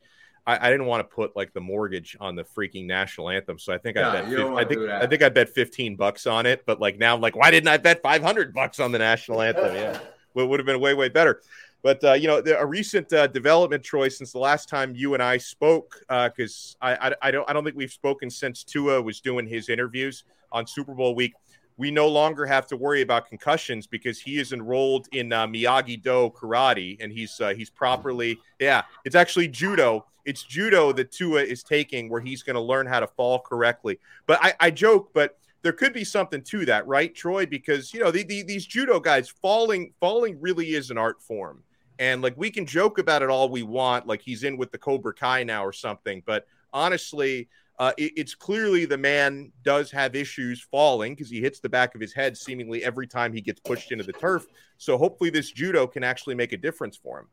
I, 0.47 0.67
I 0.67 0.71
didn't 0.71 0.85
want 0.85 1.01
to 1.01 1.13
put 1.13 1.35
like 1.35 1.51
the 1.51 1.59
mortgage 1.59 2.15
on 2.17 2.37
the 2.37 2.45
freaking 2.45 2.85
national 2.85 3.29
anthem, 3.29 3.59
so 3.59 3.73
I 3.73 3.77
think 3.77 3.97
No, 3.97 4.09
I 4.09 4.13
bet 4.21 4.29
you 4.29 4.57
I 4.57 4.63
think. 4.63 4.79
I 4.89 5.05
think 5.05 5.21
I 5.21 5.27
bet 5.27 5.49
fifteen 5.49 5.97
bucks 5.97 6.25
on 6.25 6.45
it, 6.45 6.65
but 6.65 6.79
like 6.79 6.97
now 6.97 7.13
I'm 7.13 7.19
like, 7.19 7.35
why 7.35 7.51
didn't 7.51 7.67
I 7.67 7.75
bet 7.75 8.01
five 8.01 8.23
hundred 8.23 8.53
bucks 8.53 8.79
on 8.79 8.93
the 8.93 8.99
national 8.99 9.41
anthem? 9.41 9.75
Yeah, 9.75 9.99
well, 10.33 10.45
it 10.45 10.47
would 10.47 10.61
have 10.61 10.65
been 10.65 10.79
way 10.79 10.93
way 10.93 11.09
better. 11.09 11.41
But 11.83 12.01
uh, 12.01 12.13
you 12.13 12.27
know, 12.27 12.41
the, 12.41 12.57
a 12.57 12.65
recent 12.65 13.11
uh, 13.11 13.27
development, 13.27 13.83
Troy, 13.83 14.07
since 14.07 14.31
the 14.31 14.39
last 14.39 14.69
time 14.69 14.95
you 14.95 15.13
and 15.13 15.21
I 15.21 15.37
spoke, 15.37 15.99
because 16.07 16.77
I, 16.81 16.95
I 17.09 17.15
I 17.23 17.31
don't 17.31 17.47
I 17.49 17.53
don't 17.53 17.65
think 17.65 17.75
we've 17.75 17.91
spoken 17.91 18.29
since 18.29 18.63
Tua 18.63 19.01
was 19.01 19.19
doing 19.19 19.45
his 19.45 19.67
interviews 19.67 20.23
on 20.53 20.65
Super 20.65 20.93
Bowl 20.93 21.13
week. 21.13 21.33
We 21.75 21.91
no 21.91 22.07
longer 22.07 22.45
have 22.45 22.67
to 22.67 22.77
worry 22.77 23.01
about 23.01 23.27
concussions 23.27 23.85
because 23.85 24.19
he 24.19 24.37
is 24.39 24.53
enrolled 24.53 25.07
in 25.11 25.33
uh, 25.33 25.45
Miyagi 25.47 26.01
Do 26.01 26.31
karate 26.33 26.97
and 27.01 27.11
he's 27.11 27.41
uh, 27.41 27.53
he's 27.53 27.69
properly 27.69 28.39
yeah 28.59 28.83
it's 29.03 29.15
actually 29.15 29.49
judo. 29.49 30.05
It's 30.23 30.43
judo 30.43 30.93
that 30.93 31.11
Tua 31.11 31.41
is 31.41 31.63
taking 31.63 32.07
where 32.07 32.21
he's 32.21 32.43
going 32.43 32.55
to 32.55 32.61
learn 32.61 32.87
how 32.87 33.01
to 33.01 33.07
fall 33.07 33.39
correctly. 33.39 33.99
But 34.25 34.39
I, 34.41 34.53
I 34.57 34.71
joke 34.71 35.09
but 35.13 35.37
there 35.63 35.73
could 35.73 35.91
be 35.91 36.05
something 36.05 36.43
to 36.43 36.65
that 36.65 36.87
right 36.87 37.13
Troy? 37.13 37.45
Because 37.45 37.93
you 37.93 37.99
know 37.99 38.11
the, 38.11 38.23
the, 38.23 38.43
these 38.43 38.65
judo 38.65 39.01
guys 39.01 39.27
falling 39.27 39.91
falling 39.99 40.39
really 40.39 40.75
is 40.75 40.89
an 40.89 40.97
art 40.97 41.21
form 41.21 41.61
and 41.99 42.21
like 42.21 42.35
we 42.37 42.49
can 42.49 42.65
joke 42.65 42.97
about 42.97 43.21
it 43.21 43.29
all 43.29 43.49
we 43.49 43.63
want 43.63 44.07
like 44.07 44.21
he's 44.21 44.43
in 44.43 44.57
with 44.57 44.71
the 44.71 44.77
Cobra 44.77 45.13
Kai 45.13 45.43
now 45.43 45.63
or 45.65 45.71
something 45.73 46.21
but 46.25 46.45
honestly 46.71 47.47
uh, 47.79 47.91
it- 47.97 48.13
it's 48.15 48.35
clearly 48.35 48.85
the 48.85 48.97
man 48.97 49.51
does 49.63 49.89
have 49.91 50.15
issues 50.15 50.61
falling 50.61 51.13
because 51.15 51.29
he 51.29 51.41
hits 51.41 51.59
the 51.59 51.69
back 51.69 51.95
of 51.95 52.01
his 52.01 52.13
head 52.13 52.37
seemingly 52.37 52.83
every 52.83 53.07
time 53.07 53.33
he 53.33 53.41
gets 53.41 53.59
pushed 53.61 53.91
into 53.91 54.03
the 54.03 54.13
turf. 54.13 54.45
So 54.77 54.95
hopefully 54.95 55.31
this 55.31 55.51
judo 55.51 55.87
can 55.87 56.03
actually 56.03 56.35
make 56.35 56.51
a 56.53 56.57
difference 56.57 56.95
for 56.95 57.19
him. 57.19 57.27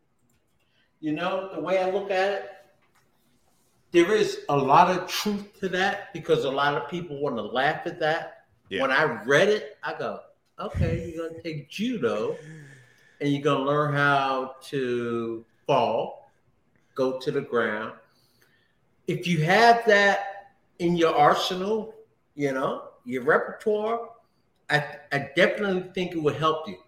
You 1.00 1.12
know, 1.12 1.50
the 1.54 1.60
way 1.60 1.78
I 1.78 1.90
look 1.90 2.10
at 2.10 2.32
it, 2.32 2.50
there 3.92 4.14
is 4.14 4.40
a 4.48 4.56
lot 4.56 4.90
of 4.96 5.06
truth 5.08 5.60
to 5.60 5.68
that 5.70 6.12
because 6.14 6.44
a 6.44 6.50
lot 6.50 6.74
of 6.74 6.88
people 6.88 7.20
want 7.20 7.36
to 7.36 7.42
laugh 7.42 7.82
at 7.86 8.00
that. 8.00 8.44
Yeah. 8.70 8.80
When 8.82 8.90
I 8.90 9.22
read 9.24 9.50
it, 9.50 9.76
I 9.82 9.92
go, 9.92 10.20
okay, 10.58 11.12
you're 11.14 11.28
going 11.28 11.34
to 11.34 11.42
take 11.42 11.68
judo 11.68 12.36
and 13.20 13.30
you're 13.30 13.42
going 13.42 13.64
to 13.64 13.64
learn 13.64 13.94
how 13.94 14.56
to 14.62 15.44
fall, 15.66 16.30
go 16.94 17.18
to 17.18 17.30
the 17.30 17.40
ground. 17.40 17.92
If 19.06 19.26
you 19.26 19.42
have 19.42 19.84
that 19.86 20.52
in 20.78 20.96
your 20.96 21.14
arsenal, 21.14 21.94
you 22.34 22.52
know, 22.52 22.84
your 23.04 23.22
repertoire, 23.24 24.10
I, 24.68 24.84
I 25.12 25.30
definitely 25.36 25.90
think 25.94 26.12
it 26.12 26.22
would 26.22 26.36
help 26.36 26.68
you. 26.68 26.78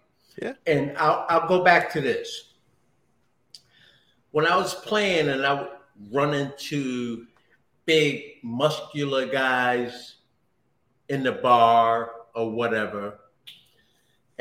Yeah. 0.41 0.53
And 0.65 0.97
I'll, 0.97 1.25
I'll 1.29 1.47
go 1.47 1.63
back 1.63 1.91
to 1.93 2.01
this 2.01 2.53
when 4.33 4.47
I 4.47 4.57
was 4.57 4.73
playing 4.73 5.29
and 5.29 5.45
I 5.45 5.53
would 5.53 5.69
run 6.11 6.33
into 6.33 7.27
big 7.85 8.23
muscular 8.43 9.27
guys 9.27 10.15
in 11.07 11.21
the 11.21 11.33
bar 11.33 12.11
or 12.33 12.49
whatever, 12.49 13.19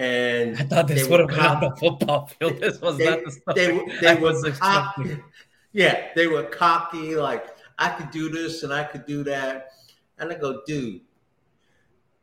and 0.03 0.59
I 0.59 0.65
thought 0.65 0.89
this 0.89 1.07
would 1.09 1.21
have 1.21 1.31
were 1.31 1.37
been 1.37 1.47
on 1.47 1.61
the 1.61 1.77
football 1.77 2.27
field. 2.27 2.61
This 2.61 2.81
was 2.81 2.99
they, 2.99 3.11
not 3.11 3.25
the 3.25 3.31
stuff 3.31 3.55
they, 3.55 3.71
I 3.71 4.01
they 4.01 4.15
were 4.21 4.33
was 4.33 4.43
cocky. 4.59 5.03
expecting. 5.03 5.25
Yeah, 5.75 6.09
they 6.15 6.27
were 6.27 6.43
cocky, 6.43 7.15
like 7.17 7.47
I 7.79 7.89
could 7.89 8.11
do 8.11 8.29
this 8.29 8.63
and 8.63 8.75
I 8.75 8.85
could 8.85 9.07
do 9.07 9.25
that. 9.25 9.71
And 10.19 10.31
I 10.31 10.35
go, 10.35 10.61
dude, 10.67 11.01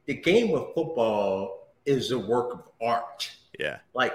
the 0.06 0.14
game 0.14 0.54
of 0.54 0.72
football 0.76 1.74
is 1.84 2.12
a 2.12 2.20
work 2.20 2.54
of 2.54 2.62
art. 2.80 3.32
Yeah. 3.58 3.78
Like 3.96 4.14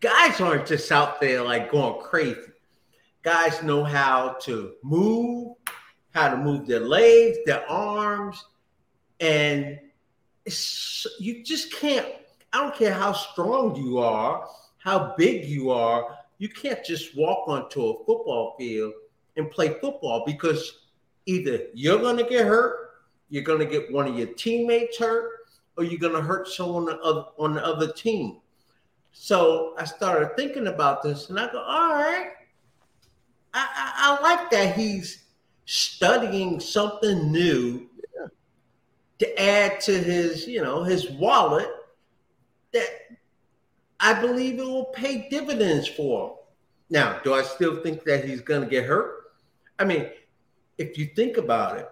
guys 0.00 0.42
aren't 0.42 0.66
just 0.66 0.92
out 0.92 1.22
there 1.22 1.42
like 1.42 1.72
going 1.72 2.02
crazy. 2.02 2.52
Guys 3.22 3.62
know 3.62 3.82
how 3.82 4.36
to 4.42 4.74
move, 4.82 5.56
how 6.10 6.28
to 6.28 6.36
move 6.36 6.66
their 6.66 6.80
legs, 6.80 7.38
their 7.46 7.66
arms, 7.70 8.44
and 9.20 9.78
it's, 10.44 11.06
you 11.18 11.42
just 11.42 11.72
can't. 11.72 12.06
I 12.52 12.62
don't 12.62 12.74
care 12.74 12.92
how 12.92 13.12
strong 13.12 13.76
you 13.76 13.98
are, 13.98 14.48
how 14.78 15.14
big 15.16 15.44
you 15.44 15.70
are. 15.70 16.16
You 16.38 16.48
can't 16.48 16.84
just 16.84 17.16
walk 17.16 17.46
onto 17.48 17.82
a 17.82 18.04
football 18.04 18.56
field 18.58 18.94
and 19.36 19.50
play 19.50 19.76
football 19.80 20.24
because 20.26 20.86
either 21.26 21.66
you're 21.74 21.98
going 21.98 22.16
to 22.16 22.24
get 22.24 22.46
hurt, 22.46 22.90
you're 23.28 23.44
going 23.44 23.60
to 23.60 23.66
get 23.66 23.92
one 23.92 24.08
of 24.08 24.18
your 24.18 24.28
teammates 24.28 24.98
hurt, 24.98 25.30
or 25.76 25.84
you're 25.84 26.00
going 26.00 26.14
to 26.14 26.22
hurt 26.22 26.48
someone 26.48 26.88
on 26.88 26.96
the 26.96 27.00
other- 27.00 27.26
on 27.38 27.54
the 27.54 27.64
other 27.64 27.92
team. 27.92 28.40
So 29.12 29.74
I 29.78 29.84
started 29.84 30.36
thinking 30.36 30.66
about 30.66 31.02
this, 31.02 31.30
and 31.30 31.38
I 31.38 31.50
go, 31.52 31.60
all 31.60 31.94
right. 31.94 32.32
I, 33.52 33.68
I, 33.74 33.92
I 33.96 34.22
like 34.22 34.50
that 34.50 34.76
he's 34.76 35.24
studying 35.66 36.58
something 36.60 37.30
new 37.30 37.88
to 39.18 39.40
add 39.40 39.80
to 39.82 39.92
his, 39.92 40.46
you 40.46 40.62
know, 40.62 40.82
his 40.82 41.10
wallet 41.10 41.68
that 42.72 42.86
I 43.98 44.20
believe 44.20 44.58
it 44.58 44.64
will 44.64 44.86
pay 44.86 45.28
dividends 45.28 45.86
for 45.88 46.28
him. 46.28 46.36
Now, 46.90 47.20
do 47.22 47.34
I 47.34 47.42
still 47.42 47.82
think 47.82 48.04
that 48.04 48.24
he's 48.24 48.40
going 48.40 48.62
to 48.62 48.66
get 48.66 48.84
hurt? 48.84 49.32
I 49.78 49.84
mean, 49.84 50.10
if 50.78 50.98
you 50.98 51.06
think 51.14 51.36
about 51.36 51.78
it, 51.78 51.88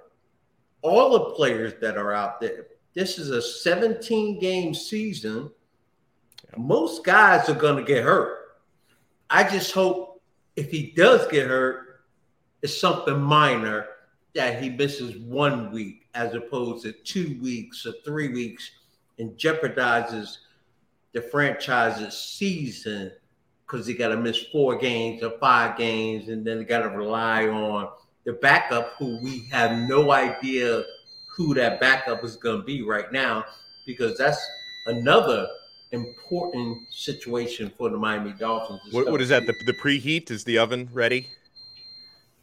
all 0.82 1.12
the 1.12 1.34
players 1.34 1.74
that 1.80 1.96
are 1.96 2.12
out 2.12 2.40
there, 2.40 2.66
this 2.94 3.18
is 3.18 3.30
a 3.30 3.42
17 3.42 4.40
game 4.40 4.74
season. 4.74 5.50
Most 6.56 7.04
guys 7.04 7.48
are 7.48 7.54
going 7.54 7.76
to 7.76 7.84
get 7.84 8.02
hurt. 8.02 8.56
I 9.30 9.44
just 9.44 9.72
hope 9.72 10.20
if 10.56 10.70
he 10.70 10.92
does 10.96 11.28
get 11.28 11.46
hurt, 11.46 12.00
it's 12.62 12.80
something 12.80 13.20
minor 13.20 13.86
that 14.34 14.62
he 14.62 14.70
misses 14.70 15.16
one 15.18 15.70
week 15.70 16.08
as 16.14 16.34
opposed 16.34 16.84
to 16.84 16.92
two 16.92 17.38
weeks 17.40 17.86
or 17.86 17.92
three 18.04 18.28
weeks 18.28 18.70
and 19.18 19.36
jeopardizes 19.36 20.38
the 21.12 21.22
franchise's 21.22 22.16
season 22.18 23.12
because 23.66 23.86
he 23.86 23.94
got 23.94 24.08
to 24.08 24.16
miss 24.16 24.38
four 24.46 24.76
games 24.76 25.22
or 25.22 25.30
five 25.38 25.76
games, 25.76 26.28
and 26.28 26.46
then 26.46 26.58
they 26.58 26.64
got 26.64 26.82
to 26.82 26.88
rely 26.88 27.46
on 27.48 27.88
the 28.24 28.32
backup, 28.32 28.94
who 28.98 29.18
we 29.22 29.46
have 29.50 29.88
no 29.88 30.10
idea 30.10 30.82
who 31.36 31.54
that 31.54 31.80
backup 31.80 32.24
is 32.24 32.36
going 32.36 32.60
to 32.60 32.64
be 32.64 32.82
right 32.82 33.12
now, 33.12 33.44
because 33.86 34.16
that's 34.18 34.40
another 34.86 35.46
important 35.92 36.78
situation 36.90 37.72
for 37.76 37.90
the 37.90 37.96
Miami 37.96 38.32
Dolphins. 38.32 38.80
What, 38.90 39.10
what 39.10 39.20
is 39.20 39.28
that? 39.28 39.46
The, 39.46 39.54
the 39.66 39.74
preheat 39.74 40.30
is 40.30 40.44
the 40.44 40.58
oven 40.58 40.88
ready? 40.92 41.28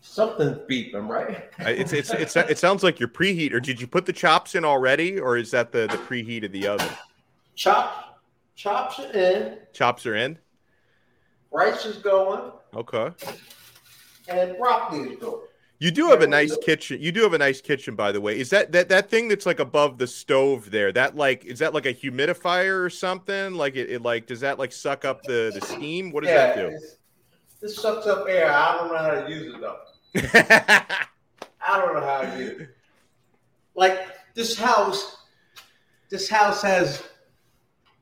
Something's 0.01 0.57
beeping, 0.69 1.09
right? 1.09 1.49
it's, 1.59 1.91
it's 1.91 2.11
it's 2.11 2.35
it 2.35 2.59
sounds 2.59 2.83
like 2.83 2.99
your 2.99 3.09
preheat, 3.09 3.53
or 3.53 3.59
did 3.59 3.81
you 3.81 3.87
put 3.87 4.05
the 4.05 4.13
chops 4.13 4.53
in 4.53 4.63
already, 4.63 5.19
or 5.19 5.35
is 5.35 5.49
that 5.51 5.71
the 5.71 5.87
the 5.87 5.97
preheat 5.97 6.45
of 6.45 6.51
the 6.51 6.67
oven? 6.67 6.89
Chop, 7.55 8.04
chops 8.55 8.99
are 8.99 9.11
in. 9.11 9.57
Chops 9.73 10.05
are 10.05 10.15
in. 10.15 10.37
Rice 11.51 11.85
is 11.85 11.97
going. 11.97 12.51
Okay. 12.73 13.11
And 14.27 14.57
broccoli 14.57 15.11
is 15.11 15.19
going. 15.19 15.41
You 15.79 15.91
do 15.91 16.07
have 16.07 16.21
a 16.21 16.27
nice 16.27 16.55
kitchen. 16.63 17.01
You 17.01 17.11
do 17.11 17.21
have 17.23 17.33
a 17.33 17.37
nice 17.37 17.59
kitchen, 17.59 17.95
by 17.95 18.13
the 18.13 18.21
way. 18.21 18.39
Is 18.39 18.49
that 18.51 18.71
that 18.71 18.87
that 18.89 19.09
thing 19.09 19.27
that's 19.27 19.45
like 19.45 19.59
above 19.59 19.97
the 19.97 20.07
stove 20.07 20.71
there? 20.71 20.91
That 20.91 21.17
like 21.17 21.43
is 21.43 21.59
that 21.59 21.73
like 21.73 21.85
a 21.85 21.93
humidifier 21.93 22.83
or 22.83 22.89
something? 22.89 23.55
Like 23.55 23.75
it, 23.75 23.91
it 23.91 24.01
like 24.01 24.25
does 24.25 24.39
that 24.39 24.57
like 24.57 24.71
suck 24.71 25.03
up 25.03 25.23
the 25.23 25.51
the 25.53 25.61
steam? 25.61 26.11
What 26.11 26.23
does 26.23 26.31
yeah, 26.31 26.55
that 26.55 26.55
do? 26.55 26.79
This 27.61 27.75
sucks 27.75 28.07
up 28.07 28.25
air. 28.29 28.51
I 28.51 28.77
don't 28.77 28.87
know 28.89 28.97
how 28.97 29.21
to 29.21 29.29
use 29.29 29.53
it 29.53 29.59
though. 29.59 29.79
I 31.67 31.79
don't 31.79 31.93
know 31.93 32.05
how 32.05 32.21
to 32.21 32.39
use 32.39 32.61
it. 32.61 32.69
Like 33.75 34.07
this 34.33 34.57
house, 34.57 35.17
this 36.09 36.29
house 36.29 36.61
has, 36.61 37.03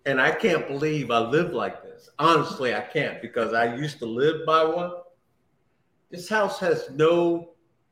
and 0.06 0.20
I 0.20 0.32
can't 0.32 0.68
believe 0.68 1.12
I 1.12 1.20
live 1.20 1.54
like 1.54 1.84
this. 1.84 2.10
Honestly, 2.20 2.76
I 2.76 2.82
can't 2.82 3.22
because 3.22 3.54
I 3.54 3.76
used 3.76 4.00
to 4.00 4.06
live 4.06 4.46
by 4.46 4.64
one. 4.64 4.92
This 6.12 6.30
house 6.30 6.60
has 6.60 6.90
no 6.92 7.52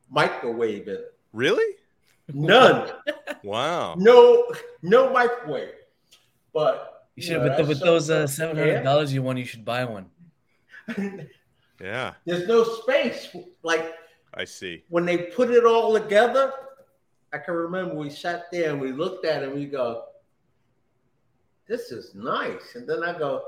microwave 0.10 0.88
in 0.88 0.96
it. 0.96 1.14
Really? 1.34 1.76
None. 2.34 2.92
wow. 3.44 3.96
No, 3.98 4.46
no 4.82 5.12
microwave. 5.12 5.74
But 6.54 7.08
you 7.16 7.24
should 7.24 7.32
you 7.32 7.38
know, 7.38 7.44
with, 7.44 7.58
the, 7.58 7.66
with 7.66 7.80
those 7.80 8.10
uh, 8.10 8.28
seven 8.28 8.58
hundred 8.58 8.84
dollars 8.84 9.14
you 9.14 9.24
won, 9.24 9.38
you 9.38 9.46
should 9.46 9.66
buy 9.66 9.86
one. 9.86 10.08
yeah. 11.80 12.14
There's 12.26 12.48
no 12.48 12.64
space. 12.64 13.36
Like 13.64 13.94
I 14.34 14.46
see. 14.46 14.84
When 14.90 15.06
they 15.06 15.18
put 15.18 15.50
it 15.50 15.66
all 15.66 15.94
together, 15.94 16.54
I 17.34 17.38
can 17.38 17.54
remember 17.54 17.96
we 17.96 18.10
sat 18.10 18.52
there 18.52 18.72
and 18.72 18.82
we 18.82 18.92
looked 18.92 19.26
at 19.26 19.44
it 19.44 19.50
and 19.50 19.56
we 19.56 19.66
go, 19.66 20.06
This 21.72 21.94
is 21.94 22.14
nice. 22.14 22.76
And 22.76 22.86
then 22.86 23.02
I 23.02 23.18
go, 23.18 23.44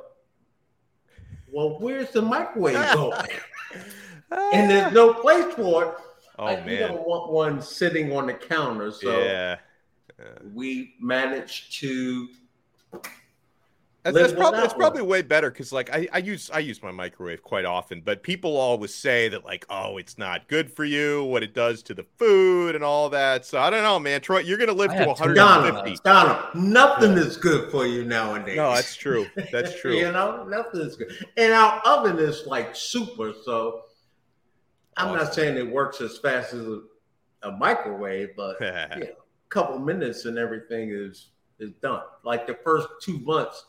Well, 1.52 1.78
where's 1.82 2.12
the 2.12 2.22
microwave 2.22 2.76
going? 2.94 3.28
and 4.54 4.72
there's 4.72 4.94
no 4.94 5.14
place 5.14 5.54
for 5.56 5.84
it. 5.84 5.94
Oh 6.40 6.46
like, 6.46 6.66
man, 6.66 6.70
you 6.70 6.80
don't 6.88 7.06
want 7.06 7.34
one 7.34 7.62
sitting 7.62 8.16
on 8.16 8.28
the 8.28 8.34
counter. 8.34 8.92
So 8.92 9.20
yeah. 9.20 9.58
yeah. 10.18 10.26
we 10.54 10.94
managed 11.02 11.78
to. 11.82 12.30
That's, 14.04 14.18
that's 14.18 14.34
probably 14.34 14.60
that's 14.60 14.74
probably 14.74 15.02
way 15.02 15.22
better 15.22 15.50
because 15.50 15.72
like 15.72 15.90
I, 15.94 16.10
I 16.12 16.18
use 16.18 16.52
I 16.54 16.60
use 16.60 16.84
my 16.84 16.92
microwave 16.92 17.42
quite 17.42 17.64
often, 17.64 18.02
but 18.02 18.22
people 18.22 18.58
always 18.58 18.94
say 18.94 19.30
that 19.30 19.46
like 19.46 19.66
oh 19.70 19.98
it's 19.98 20.18
not 20.18 20.50
good 20.50 20.70
for 20.70 20.84
you, 20.84 21.24
what 21.24 21.42
it 21.42 21.54
does 21.54 21.82
to 21.84 21.94
the 21.94 22.04
food 22.18 22.76
and 22.76 22.84
all 22.84 23.10
that. 23.12 23.46
So 23.46 23.60
I 23.60 23.70
don't 23.70 23.82
know, 23.82 24.00
man. 24.00 24.20
Troy, 24.20 24.40
you're 24.40 24.58
gonna 24.58 24.74
live 24.74 24.92
I 24.92 24.98
to 24.98 25.08
150. 25.08 25.36
Donald, 25.36 26.02
Donald, 26.04 26.56
nothing 26.56 27.14
yeah. 27.14 27.24
is 27.24 27.38
good 27.38 27.72
for 27.72 27.88
you 27.88 28.04
nowadays. 28.04 28.58
No, 28.58 28.74
that's 28.74 28.94
true. 28.94 29.26
That's 29.54 29.74
true. 29.80 29.96
you 29.96 30.12
know, 30.12 30.44
nothing 30.50 30.82
is 30.82 30.98
good, 30.98 31.26
and 31.38 31.54
our 31.54 31.80
oven 31.86 32.20
is 32.20 32.46
like 32.46 32.76
super. 32.76 33.32
So 33.46 33.84
I'm 34.98 35.08
awesome. 35.08 35.18
not 35.18 35.34
saying 35.34 35.58
it 35.58 35.70
works 35.70 36.02
as 36.02 36.18
fast 36.18 36.54
as 36.54 36.68
a, 36.68 36.82
a 37.44 37.52
microwave, 37.54 38.32
but 38.36 38.60
you 38.62 38.68
know, 38.68 39.12
a 39.46 39.50
couple 39.50 39.80
minutes 39.80 40.26
and 40.26 40.38
everything 40.38 40.90
is 40.92 41.30
is 41.60 41.72
done. 41.82 42.04
Like 42.26 42.48
the 42.48 42.58
first 42.66 42.88
two 43.02 43.20
months, 43.20 43.66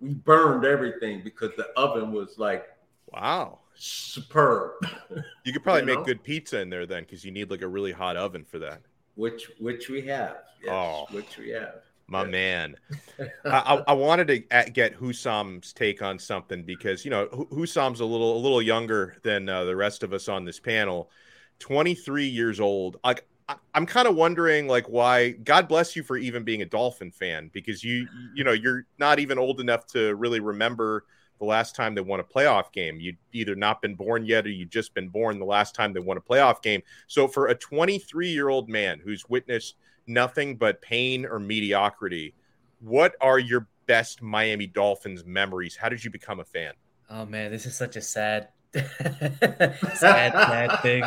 we 0.00 0.14
burned 0.14 0.64
everything 0.64 1.22
because 1.22 1.50
the 1.56 1.68
oven 1.76 2.12
was 2.12 2.38
like 2.38 2.66
wow 3.12 3.58
superb. 3.76 4.72
You 5.44 5.52
could 5.52 5.62
probably 5.62 5.82
you 5.82 5.86
make 5.86 5.98
know? 5.98 6.04
good 6.04 6.22
pizza 6.22 6.60
in 6.60 6.70
there 6.70 6.86
then, 6.86 7.02
because 7.04 7.24
you 7.24 7.30
need 7.30 7.50
like 7.50 7.62
a 7.62 7.68
really 7.68 7.92
hot 7.92 8.16
oven 8.16 8.44
for 8.44 8.58
that. 8.58 8.80
Which 9.14 9.50
which 9.58 9.88
we 9.88 10.02
have. 10.02 10.36
Yes, 10.62 10.72
oh, 10.72 11.06
which 11.10 11.38
we 11.38 11.50
have. 11.50 11.82
My 12.08 12.24
man, 12.24 12.76
I, 13.44 13.82
I, 13.88 13.92
wanted 13.92 14.28
to 14.28 14.70
get 14.70 14.94
Husam's 14.94 15.72
take 15.72 16.02
on 16.02 16.20
something 16.20 16.62
because 16.62 17.04
you 17.04 17.10
know 17.10 17.26
Husam's 17.26 18.00
a 18.00 18.04
little 18.04 18.36
a 18.36 18.40
little 18.40 18.62
younger 18.62 19.16
than 19.22 19.48
uh, 19.48 19.64
the 19.64 19.74
rest 19.74 20.02
of 20.02 20.12
us 20.12 20.28
on 20.28 20.44
this 20.44 20.60
panel, 20.60 21.10
twenty 21.58 21.94
three 21.94 22.28
years 22.28 22.60
old. 22.60 22.98
Like 23.02 23.20
I, 23.20 23.22
I'm 23.74 23.86
kind 23.86 24.08
of 24.08 24.16
wondering 24.16 24.66
like 24.66 24.88
why. 24.88 25.30
God 25.30 25.68
bless 25.68 25.94
you 25.94 26.02
for 26.02 26.16
even 26.16 26.42
being 26.42 26.62
a 26.62 26.66
Dolphin 26.66 27.12
fan 27.12 27.50
because 27.52 27.84
you 27.84 28.08
you 28.34 28.42
know 28.42 28.52
you're 28.52 28.86
not 28.98 29.18
even 29.18 29.38
old 29.38 29.60
enough 29.60 29.86
to 29.88 30.14
really 30.16 30.40
remember 30.40 31.04
the 31.38 31.44
last 31.44 31.76
time 31.76 31.94
they 31.94 32.00
won 32.00 32.18
a 32.18 32.24
playoff 32.24 32.72
game. 32.72 32.98
You'd 32.98 33.18
either 33.32 33.54
not 33.54 33.82
been 33.82 33.94
born 33.94 34.24
yet 34.24 34.46
or 34.46 34.50
you 34.50 34.64
just 34.64 34.94
been 34.94 35.08
born 35.08 35.38
the 35.38 35.44
last 35.44 35.74
time 35.74 35.92
they 35.92 36.00
won 36.00 36.16
a 36.16 36.20
playoff 36.20 36.62
game. 36.62 36.82
So 37.06 37.28
for 37.28 37.48
a 37.48 37.54
23 37.54 38.28
year 38.28 38.48
old 38.48 38.68
man 38.68 39.00
who's 39.04 39.28
witnessed 39.28 39.76
nothing 40.06 40.56
but 40.56 40.80
pain 40.82 41.26
or 41.26 41.38
mediocrity. 41.38 42.34
What 42.80 43.14
are 43.20 43.38
your 43.38 43.68
best 43.86 44.22
Miami 44.22 44.66
Dolphins 44.66 45.24
memories? 45.24 45.76
How 45.76 45.88
did 45.88 46.04
you 46.04 46.10
become 46.10 46.40
a 46.40 46.44
fan? 46.44 46.74
Oh 47.08 47.24
man, 47.24 47.50
this 47.50 47.66
is 47.66 47.76
such 47.76 47.96
a 47.96 48.00
sad, 48.00 48.48
sad, 49.94 50.32
sad 50.32 50.82
thing 50.82 51.04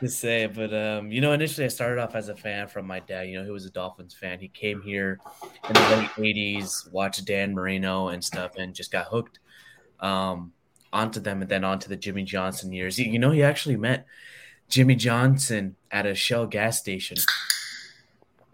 to 0.00 0.08
say. 0.08 0.46
But 0.46 0.72
um, 0.72 1.10
you 1.10 1.20
know, 1.20 1.32
initially 1.32 1.64
I 1.64 1.68
started 1.68 2.00
off 2.00 2.14
as 2.14 2.28
a 2.28 2.36
fan 2.36 2.68
from 2.68 2.86
my 2.86 3.00
dad. 3.00 3.28
You 3.28 3.38
know, 3.38 3.44
he 3.44 3.50
was 3.50 3.64
a 3.64 3.70
Dolphins 3.70 4.14
fan. 4.14 4.38
He 4.40 4.48
came 4.48 4.82
here 4.82 5.18
in 5.68 5.74
the 5.74 5.80
late 6.16 6.34
'80s, 6.34 6.90
watched 6.92 7.24
Dan 7.24 7.54
Marino 7.54 8.08
and 8.08 8.22
stuff, 8.22 8.52
and 8.56 8.74
just 8.74 8.92
got 8.92 9.06
hooked 9.06 9.38
um, 10.00 10.52
onto 10.92 11.20
them, 11.20 11.42
and 11.42 11.50
then 11.50 11.64
onto 11.64 11.88
the 11.88 11.96
Jimmy 11.96 12.24
Johnson 12.24 12.72
years. 12.72 12.98
You 12.98 13.18
know, 13.18 13.30
he 13.30 13.42
actually 13.42 13.76
met 13.76 14.06
Jimmy 14.68 14.94
Johnson 14.94 15.76
at 15.90 16.06
a 16.06 16.14
Shell 16.14 16.46
gas 16.46 16.78
station 16.78 17.16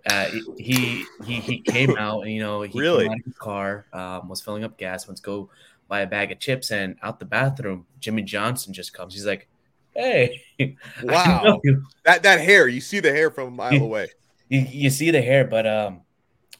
uh, 0.06 0.26
he 0.58 1.06
he 1.24 1.40
he 1.40 1.60
came 1.60 1.96
out, 1.96 2.26
you 2.26 2.40
know, 2.40 2.62
he 2.62 2.78
really? 2.78 3.04
came 3.04 3.12
out 3.12 3.18
of 3.18 3.24
his 3.24 3.36
car, 3.36 3.86
um, 3.92 4.28
was 4.28 4.40
filling 4.40 4.64
up 4.64 4.76
gas, 4.76 5.06
went 5.06 5.16
to 5.16 5.22
go 5.22 5.48
buy 5.88 6.00
a 6.00 6.06
bag 6.06 6.32
of 6.32 6.40
chips, 6.40 6.70
and 6.70 6.96
out 7.02 7.18
the 7.18 7.26
bathroom, 7.26 7.86
Jimmy 8.00 8.22
Johnson 8.22 8.72
just 8.72 8.92
comes. 8.92 9.14
He's 9.14 9.26
like, 9.26 9.48
"Hey, 9.94 10.42
wow, 11.02 11.60
that 12.04 12.22
that 12.22 12.40
hair! 12.40 12.68
You 12.68 12.80
see 12.80 13.00
the 13.00 13.12
hair 13.12 13.30
from 13.30 13.48
a 13.48 13.50
mile 13.50 13.74
away. 13.82 14.08
You, 14.48 14.60
you 14.60 14.90
see 14.90 15.10
the 15.10 15.22
hair, 15.22 15.44
but 15.44 15.66
um, 15.66 16.02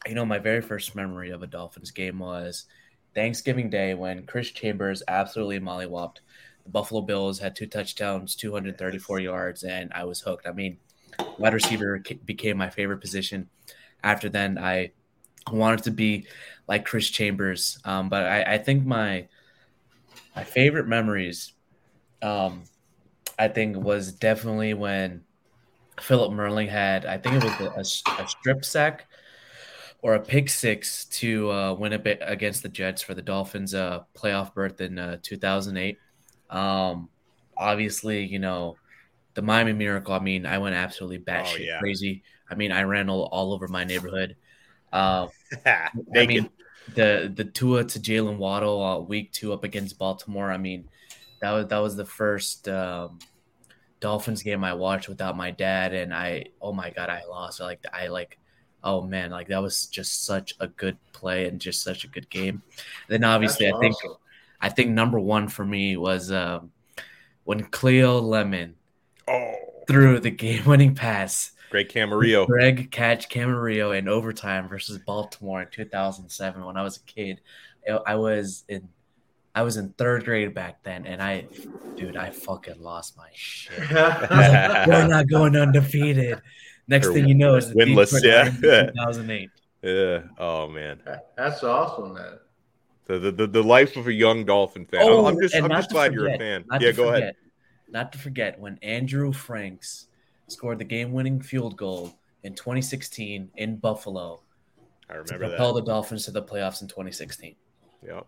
you 0.05 0.15
know, 0.15 0.25
my 0.25 0.39
very 0.39 0.61
first 0.61 0.95
memory 0.95 1.31
of 1.31 1.43
a 1.43 1.47
Dolphins 1.47 1.91
game 1.91 2.19
was 2.19 2.65
Thanksgiving 3.13 3.69
Day 3.69 3.93
when 3.93 4.25
Chris 4.25 4.51
Chambers 4.51 5.01
absolutely 5.07 5.59
mollywopped. 5.59 6.17
The 6.63 6.71
Buffalo 6.71 7.01
Bills 7.01 7.39
had 7.39 7.55
two 7.55 7.67
touchdowns, 7.67 8.35
234 8.35 9.19
yards, 9.19 9.63
and 9.63 9.91
I 9.93 10.03
was 10.03 10.19
hooked. 10.19 10.47
I 10.47 10.51
mean, 10.51 10.77
wide 11.37 11.53
receiver 11.53 12.01
became 12.25 12.57
my 12.57 12.69
favorite 12.69 13.01
position. 13.01 13.49
After 14.03 14.29
then, 14.29 14.57
I 14.57 14.91
wanted 15.51 15.83
to 15.83 15.91
be 15.91 16.25
like 16.67 16.85
Chris 16.85 17.09
Chambers. 17.09 17.79
Um, 17.85 18.09
but 18.09 18.23
I, 18.23 18.55
I, 18.55 18.57
think 18.57 18.85
my 18.85 19.27
my 20.35 20.43
favorite 20.43 20.87
memories, 20.87 21.53
um, 22.21 22.63
I 23.37 23.47
think, 23.47 23.77
was 23.77 24.11
definitely 24.11 24.73
when 24.73 25.23
Phillip 25.99 26.31
Merling 26.31 26.69
had. 26.69 27.05
I 27.05 27.17
think 27.17 27.35
it 27.35 27.43
was 27.43 27.93
a, 28.07 28.21
a 28.21 28.27
strip 28.27 28.65
sack 28.65 29.07
or 30.01 30.15
a 30.15 30.19
pick 30.19 30.49
six 30.49 31.05
to 31.05 31.51
uh, 31.51 31.73
win 31.73 31.93
a 31.93 31.99
bit 31.99 32.19
against 32.21 32.63
the 32.63 32.69
Jets 32.69 33.01
for 33.01 33.13
the 33.13 33.21
Dolphins' 33.21 33.73
uh, 33.73 34.03
playoff 34.15 34.53
berth 34.53 34.81
in 34.81 34.99
uh, 34.99 35.17
2008. 35.23 35.97
Um, 36.49 37.09
obviously, 37.57 38.23
you 38.25 38.39
know 38.39 38.77
the 39.35 39.41
Miami 39.41 39.73
Miracle. 39.73 40.13
I 40.13 40.19
mean, 40.19 40.45
I 40.45 40.57
went 40.57 40.75
absolutely 40.75 41.19
oh, 41.19 41.31
batshit 41.31 41.55
oh, 41.55 41.63
yeah. 41.63 41.79
crazy. 41.79 42.23
I 42.49 42.55
mean, 42.55 42.71
I 42.71 42.83
ran 42.83 43.09
all, 43.09 43.23
all 43.23 43.53
over 43.53 43.67
my 43.67 43.83
neighborhood. 43.83 44.35
Uh, 44.93 45.27
I 45.65 46.25
mean, 46.25 46.49
the 46.93 47.31
the 47.33 47.45
Tua 47.45 47.83
to 47.83 47.99
Jalen 47.99 48.37
Waddle 48.37 48.81
uh, 48.81 48.99
week 48.99 49.31
two 49.31 49.53
up 49.53 49.63
against 49.63 49.97
Baltimore. 49.97 50.51
I 50.51 50.57
mean, 50.57 50.87
that 51.41 51.51
was 51.51 51.67
that 51.67 51.77
was 51.79 51.95
the 51.95 52.05
first 52.05 52.67
um, 52.67 53.19
Dolphins 53.99 54.43
game 54.43 54.63
I 54.63 54.73
watched 54.73 55.09
without 55.09 55.35
my 55.35 55.51
dad, 55.51 55.93
and 55.93 56.13
I 56.13 56.45
oh 56.61 56.73
my 56.73 56.89
god, 56.91 57.09
I 57.09 57.23
lost. 57.29 57.59
Like 57.59 57.83
I 57.93 58.07
like 58.07 58.37
oh 58.83 59.01
man, 59.01 59.31
like 59.31 59.47
that 59.47 59.61
was 59.61 59.87
just 59.87 60.25
such 60.25 60.53
a 60.59 60.67
good 60.67 60.97
play 61.11 61.47
and 61.47 61.59
just 61.59 61.83
such 61.83 62.03
a 62.03 62.07
good 62.07 62.29
game. 62.29 62.61
And 62.77 62.83
then 63.09 63.23
obviously, 63.23 63.65
That's 63.65 63.77
I 63.77 63.79
think. 63.79 63.95
I 64.61 64.69
think 64.69 64.91
number 64.91 65.19
one 65.19 65.47
for 65.47 65.65
me 65.65 65.97
was 65.97 66.31
um, 66.31 66.71
when 67.43 67.65
Cleo 67.65 68.19
Lemon 68.19 68.75
Oh. 69.27 69.54
Through 69.87 70.19
the 70.21 70.31
game-winning 70.31 70.95
pass. 70.95 71.51
Greg 71.69 71.89
Camarillo. 71.89 72.47
Greg 72.47 72.91
catch 72.91 73.29
Camarillo 73.29 73.97
in 73.97 74.07
overtime 74.07 74.67
versus 74.69 74.97
Baltimore 74.99 75.61
in 75.61 75.67
2007 75.71 76.63
when 76.63 76.77
I 76.77 76.83
was 76.83 76.97
a 76.97 77.01
kid. 77.01 77.41
I 78.05 78.15
was 78.15 78.63
in 78.67 78.89
I 79.55 79.61
was 79.61 79.77
in 79.77 79.89
third 79.93 80.25
grade 80.25 80.53
back 80.53 80.83
then, 80.83 81.05
and 81.05 81.23
I, 81.23 81.47
dude, 81.95 82.17
I 82.17 82.29
fucking 82.29 82.81
lost 82.81 83.15
my 83.15 83.29
shit. 83.31 83.79
We're 83.89 85.07
not 85.07 85.29
going 85.29 85.55
undefeated. 85.55 86.41
Next 86.89 87.07
Or 87.07 87.13
thing 87.13 87.29
you 87.29 87.35
know 87.35 87.55
is 87.55 87.69
the 87.69 87.75
winless, 87.75 88.21
yeah. 88.21 88.49
2008. 88.49 89.49
Yeah. 89.81 90.23
Oh 90.37 90.67
man. 90.67 90.99
That's 91.37 91.63
awesome, 91.63 92.15
man. 92.15 92.39
The, 93.05 93.19
the, 93.19 93.31
the, 93.31 93.47
the 93.47 93.63
life 93.63 93.95
of 93.95 94.07
a 94.07 94.13
young 94.13 94.43
Dolphin 94.43 94.85
fan. 94.85 95.01
Oh, 95.03 95.25
I'm 95.25 95.39
just 95.39 95.55
I'm 95.55 95.69
just 95.69 95.89
to 95.89 95.93
glad 95.93 96.13
you're 96.13 96.27
a 96.27 96.37
fan. 96.37 96.65
Yeah, 96.79 96.91
go 96.91 97.05
forget, 97.05 97.21
ahead. 97.21 97.35
Not 97.89 98.11
to 98.13 98.17
forget 98.17 98.59
when 98.59 98.77
Andrew 98.81 99.31
Franks 99.31 100.07
scored 100.47 100.79
the 100.79 100.85
game-winning 100.85 101.41
field 101.41 101.77
goal 101.77 102.13
in 102.43 102.53
2016 102.53 103.49
in 103.55 103.75
Buffalo 103.77 104.41
I 105.09 105.13
to 105.13 105.19
remember 105.19 105.49
propel 105.49 105.73
that. 105.73 105.81
the 105.81 105.91
Dolphins 105.91 106.25
to 106.25 106.31
the 106.31 106.43
playoffs 106.43 106.81
in 106.81 106.87
2016. 106.87 107.55
Yeah. 108.05 108.21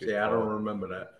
See, 0.00 0.14
I 0.14 0.28
don't 0.28 0.48
remember 0.48 0.88
that. 0.88 1.12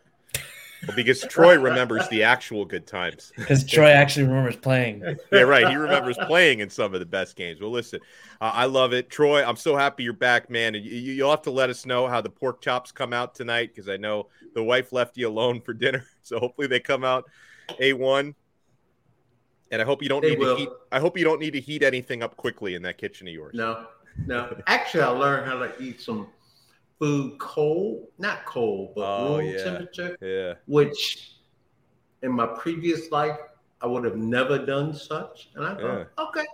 Well, 0.87 0.97
because 0.97 1.21
Troy 1.23 1.59
remembers 1.61 2.09
the 2.09 2.25
actual 2.25 2.65
good 2.65 2.87
times. 2.87 3.33
Because 3.37 3.65
Troy 3.65 3.91
actually 3.91 4.27
remembers 4.27 4.57
playing. 4.57 5.03
Yeah, 5.33 5.43
right. 5.43 5.69
He 5.69 5.77
remembers 5.77 6.19
playing 6.27 6.59
in 6.59 6.71
some 6.71 6.93
of 6.93 6.99
the 6.99 7.07
best 7.07 7.37
games. 7.37 7.61
Well, 7.61 7.71
listen, 7.71 8.01
uh, 8.41 8.51
I 8.53 8.65
love 8.65 8.93
it, 8.93 9.09
Troy. 9.09 9.45
I'm 9.45 9.57
so 9.57 9.77
happy 9.77 10.03
you're 10.03 10.13
back, 10.13 10.51
man. 10.51 10.75
And 10.75 10.85
you, 10.85 11.13
you'll 11.13 11.31
have 11.31 11.43
to 11.43 11.53
let 11.53 11.71
us 11.71 11.87
know 11.87 12.09
how 12.09 12.21
the 12.21 12.31
pork 12.31 12.61
chops 12.61 12.91
come 12.91 13.13
out 13.13 13.35
tonight 13.35 13.71
because 13.73 13.89
I 13.89 13.97
know 13.97 14.29
the 14.55 14.63
wife 14.63 14.93
left 14.93 15.17
you 15.17 15.29
alone 15.29 15.61
for 15.61 15.73
dinner. 15.73 16.05
So 16.25 16.39
hopefully 16.39 16.69
they 16.69 16.79
come 16.79 17.03
out 17.03 17.29
a 17.81 17.93
one. 17.93 18.35
And 19.71 19.81
I 19.81 19.85
hope 19.85 20.03
you 20.03 20.09
don't 20.09 20.21
They 20.21 20.31
need 20.31 20.39
will. 20.39 20.55
to 20.57 20.61
heat. 20.61 20.69
I 20.91 21.01
hope 21.01 21.17
you 21.17 21.25
don't 21.25 21.41
need 21.41 21.53
to 21.53 21.61
heat 21.61 21.83
anything 21.83 22.23
up 22.23 22.37
quickly 22.37 22.75
in 22.75 22.83
that 22.83 22.99
kitchen 22.99 23.27
of 23.27 23.33
yours. 23.33 23.55
No, 23.55 23.87
no. 24.27 24.55
Actually, 24.67 25.05
I 25.05 25.09
learned 25.09 25.47
how 25.47 25.59
to 25.59 25.73
eat 25.83 26.01
some 26.01 26.29
food 26.99 27.39
cold, 27.39 28.09
not 28.19 28.45
cold, 28.45 28.95
but 28.95 29.03
Oh, 29.03 29.39
room 29.39 29.47
yeah. 29.47 29.65
temperature, 29.65 30.17
Yeah. 30.21 30.55
which 30.67 31.37
in 32.23 32.33
my 32.33 32.47
previous 32.47 33.11
life, 33.11 33.39
I 33.81 33.87
would 33.87 34.05
have 34.05 34.17
never 34.17 34.65
done 34.65 34.95
such. 34.95 35.51
And 35.57 35.65
I 35.65 35.75
thought, 35.75 36.09
okay, 36.19 36.47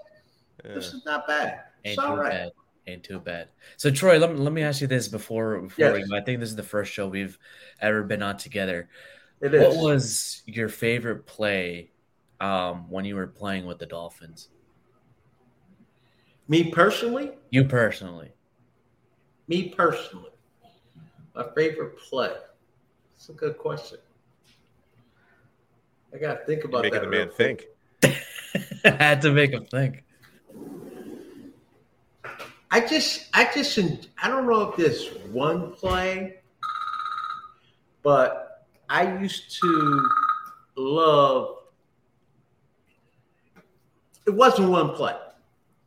yeah. 0.64 0.74
this 0.74 0.94
is 0.94 1.04
not 1.04 1.26
bad. 1.26 1.64
Ain't 1.84 1.98
It's 1.98 1.98
all 1.98 2.14
too 2.14 2.20
right. 2.20 2.30
bad. 2.30 2.52
Ain't 2.86 3.04
too 3.04 3.18
bad. 3.18 3.48
So 3.76 3.90
Troy, 3.90 4.18
let 4.18 4.32
me 4.32 4.38
let 4.38 4.52
me 4.52 4.62
ask 4.62 4.80
you 4.80 4.86
this 4.86 5.08
before 5.08 5.60
before 5.60 5.92
we 5.92 6.08
go. 6.08 6.16
I 6.16 6.22
think 6.22 6.40
this 6.40 6.48
is 6.48 6.56
the 6.56 6.62
first 6.62 6.90
show 6.90 7.06
we've 7.06 7.38
ever 7.80 8.02
been 8.02 8.22
on 8.22 8.38
together. 8.38 8.88
It 9.40 9.54
is. 9.54 9.62
What 9.76 9.84
was 9.84 10.42
your 10.46 10.68
favorite 10.68 11.26
play 11.26 11.90
um, 12.40 12.90
when 12.90 13.04
you 13.04 13.16
were 13.16 13.26
playing 13.26 13.66
with 13.66 13.78
the 13.78 13.86
Dolphins? 13.86 14.48
me 16.48 16.70
personally? 16.70 17.32
You 17.50 17.64
personally. 17.64 18.32
Me 19.48 19.68
personally. 19.68 20.30
My 21.34 21.44
favorite 21.54 21.98
play. 21.98 22.32
It's 23.14 23.28
a 23.28 23.32
good 23.32 23.58
question. 23.58 23.98
I 26.14 26.18
got 26.18 26.40
to 26.40 26.46
think 26.46 26.62
You're 26.62 26.70
about 26.70 26.82
making 26.82 27.00
that. 27.00 27.10
the 27.10 27.16
man 27.16 27.28
quick. 27.28 27.68
think. 28.02 28.16
I 28.84 28.90
had 29.02 29.22
to 29.22 29.32
make 29.32 29.50
him 29.50 29.66
think. 29.66 30.04
I 32.70 32.80
just, 32.80 33.28
I 33.34 33.50
just, 33.54 33.78
I 34.22 34.28
don't 34.28 34.46
know 34.46 34.70
if 34.70 34.76
there's 34.76 35.08
one 35.32 35.72
play, 35.72 36.36
but 38.02 38.47
I 38.88 39.18
used 39.18 39.58
to 39.60 40.08
love. 40.76 41.56
It 44.26 44.30
wasn't 44.34 44.70
one 44.70 44.90
play. 44.94 45.16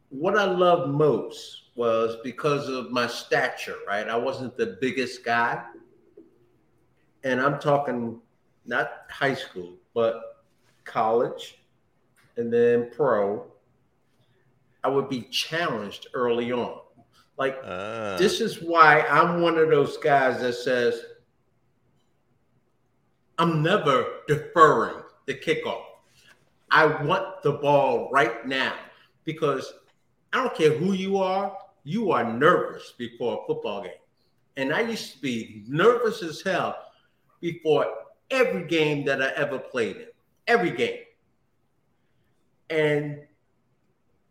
What 0.10 0.38
I 0.38 0.46
loved 0.46 0.92
most 0.92 1.64
was 1.76 2.18
because 2.24 2.68
of 2.68 2.92
my 2.92 3.08
stature, 3.08 3.78
right? 3.88 4.08
I 4.08 4.16
wasn't 4.18 4.58
the 4.58 4.78
biggest 4.82 5.24
guy. 5.24 5.64
And 7.24 7.40
I'm 7.40 7.60
talking 7.60 8.20
not 8.66 8.92
high 9.10 9.36
school, 9.36 9.76
but 9.94 10.44
college 10.84 11.60
and 12.38 12.52
then 12.52 12.90
pro. 12.96 13.46
I 14.84 14.90
would 14.90 15.08
be 15.10 15.22
challenged 15.24 16.08
early 16.14 16.52
on. 16.52 16.80
Like, 17.38 17.60
Ah. 17.64 18.16
this 18.18 18.42
is 18.42 18.62
why 18.62 19.02
I'm 19.02 19.42
one 19.42 19.58
of 19.58 19.70
those 19.70 19.98
guys 19.98 20.42
that 20.42 20.54
says, 20.54 21.02
I'm 23.38 23.62
never 23.62 24.06
deferring 24.28 25.02
the 25.26 25.34
kickoff. 25.36 25.84
I 26.70 26.86
want 27.04 27.42
the 27.44 27.54
ball 27.54 28.10
right 28.12 28.46
now 28.46 28.74
because 29.26 29.74
I 30.34 30.38
don't 30.44 30.56
care 30.56 30.72
who 30.72 30.94
you 30.94 31.18
are, 31.18 31.58
you 31.84 32.12
are 32.12 32.24
nervous 32.32 32.94
before 32.98 33.42
a 33.44 33.48
football 33.48 33.84
game. 33.84 33.92
And 34.58 34.74
I 34.74 34.82
used 34.82 35.14
to 35.14 35.22
be 35.22 35.64
nervous 35.68 36.22
as 36.24 36.42
hell 36.42 36.78
before 37.40 37.88
every 38.30 38.68
game 38.68 39.06
that 39.06 39.22
I 39.22 39.30
ever 39.36 39.60
played 39.60 39.98
in, 39.98 40.08
every 40.48 40.72
game. 40.72 41.00
And 42.70 43.20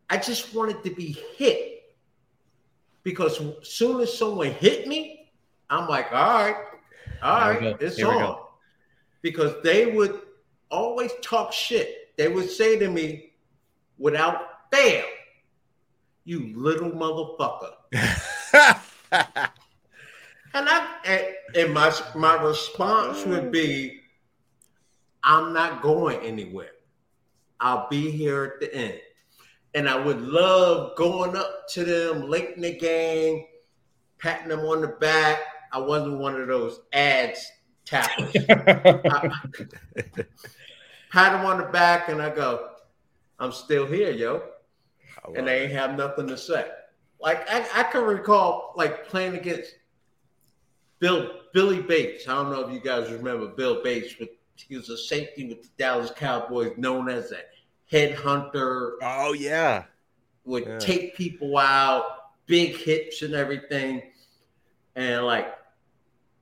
I 0.08 0.16
just 0.16 0.54
wanted 0.54 0.82
to 0.84 0.94
be 0.94 1.16
hit 1.36 1.94
because 3.02 3.40
as 3.40 3.68
soon 3.68 4.00
as 4.00 4.16
someone 4.16 4.52
hit 4.52 4.86
me, 4.86 5.30
I'm 5.68 5.88
like, 5.88 6.12
all 6.12 6.44
right, 6.44 6.56
all 7.22 7.52
right, 7.52 7.76
it's 7.80 8.02
on. 8.02 8.18
go. 8.18 8.49
Because 9.22 9.54
they 9.62 9.86
would 9.86 10.20
always 10.70 11.12
talk 11.22 11.52
shit. 11.52 12.16
They 12.16 12.28
would 12.28 12.50
say 12.50 12.78
to 12.78 12.88
me 12.88 13.32
without 13.98 14.70
fail, 14.72 15.04
you 16.24 16.52
little 16.54 16.90
motherfucker. 16.90 17.72
And 20.52 20.68
I 20.68 20.96
and, 21.04 21.26
and 21.54 21.74
my 21.74 21.94
my 22.16 22.42
response 22.42 23.24
would 23.24 23.52
be, 23.52 24.00
I'm 25.22 25.52
not 25.52 25.80
going 25.80 26.20
anywhere. 26.20 26.72
I'll 27.60 27.88
be 27.88 28.10
here 28.10 28.44
at 28.44 28.60
the 28.60 28.74
end. 28.74 29.00
And 29.74 29.88
I 29.88 29.96
would 29.96 30.20
love 30.20 30.96
going 30.96 31.36
up 31.36 31.68
to 31.70 31.84
them 31.84 32.28
late 32.28 32.56
in 32.56 32.62
the 32.62 32.76
game, 32.76 33.44
patting 34.18 34.48
them 34.48 34.60
on 34.60 34.80
the 34.80 34.88
back. 34.88 35.38
I 35.72 35.78
wasn't 35.78 36.18
one 36.18 36.40
of 36.40 36.48
those 36.48 36.80
ads 36.92 37.46
tappers. 37.90 38.34
I- 38.48 39.30
pat 41.10 41.32
them 41.32 41.44
on 41.44 41.58
the 41.58 41.64
back 41.72 42.08
and 42.08 42.22
I 42.22 42.30
go, 42.30 42.68
I'm 43.38 43.52
still 43.52 43.86
here, 43.86 44.10
yo 44.10 44.42
I 45.24 45.32
and 45.36 45.46
they 45.48 45.62
ain't 45.64 45.72
have 45.72 45.96
nothing 45.96 46.26
to 46.28 46.38
say. 46.38 46.68
Like 47.20 47.48
I, 47.50 47.66
I 47.74 47.82
can 47.84 48.04
recall 48.04 48.72
like 48.76 49.08
playing 49.08 49.34
against 49.34 49.74
Bill 50.98 51.30
Billy 51.52 51.80
Bates. 51.82 52.28
I 52.28 52.34
don't 52.34 52.50
know 52.52 52.60
if 52.66 52.72
you 52.72 52.80
guys 52.80 53.10
remember 53.10 53.48
Bill 53.48 53.82
Bates, 53.82 54.14
but 54.18 54.28
he 54.54 54.76
was 54.76 54.88
a 54.90 54.96
safety 54.96 55.48
with 55.48 55.62
the 55.62 55.68
Dallas 55.78 56.10
Cowboys, 56.14 56.72
known 56.76 57.08
as 57.08 57.32
a 57.32 57.40
headhunter, 57.92 58.92
Oh 59.02 59.32
yeah. 59.32 59.84
would 60.44 60.64
Yeah. 60.66 60.78
take 60.78 61.16
people 61.16 61.56
out, 61.58 62.04
big 62.46 62.76
hips 62.76 63.22
and 63.22 63.34
everything. 63.34 64.02
And 64.96 65.24
like 65.24 65.54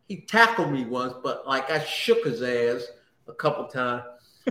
he 0.09 0.23
tackled 0.23 0.73
me 0.73 0.85
once, 0.85 1.15
but 1.23 1.47
like 1.47 1.71
I 1.71 1.85
shook 1.85 2.25
his 2.25 2.43
ass 2.43 2.87
a 3.29 3.33
couple 3.35 3.67
times. 3.67 4.05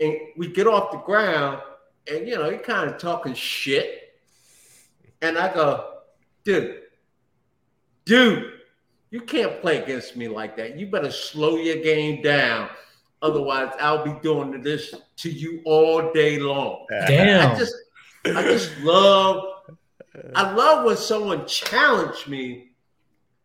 and 0.00 0.16
we 0.36 0.48
get 0.48 0.66
off 0.66 0.90
the 0.90 0.98
ground, 0.98 1.60
and 2.10 2.26
you 2.26 2.36
know, 2.36 2.50
he 2.50 2.56
kind 2.56 2.90
of 2.90 2.98
talking 2.98 3.34
shit. 3.34 4.02
And 5.22 5.38
I 5.38 5.52
go, 5.52 5.98
dude, 6.44 6.82
dude, 8.04 8.52
you 9.10 9.20
can't 9.20 9.60
play 9.60 9.82
against 9.82 10.16
me 10.16 10.28
like 10.28 10.56
that. 10.56 10.78
You 10.78 10.86
better 10.86 11.10
slow 11.10 11.56
your 11.56 11.82
game 11.82 12.22
down. 12.22 12.68
Otherwise, 13.22 13.72
I'll 13.80 14.04
be 14.04 14.14
doing 14.22 14.60
this 14.62 14.94
to 15.18 15.30
you 15.30 15.62
all 15.64 16.12
day 16.12 16.38
long. 16.38 16.86
Damn. 16.90 17.52
I 17.52 17.58
just 17.58 17.74
I 18.26 18.42
just 18.42 18.78
love 18.80 19.42
I 20.34 20.52
love 20.52 20.84
when 20.84 20.96
someone 20.96 21.46
challenged 21.46 22.28
me 22.28 22.72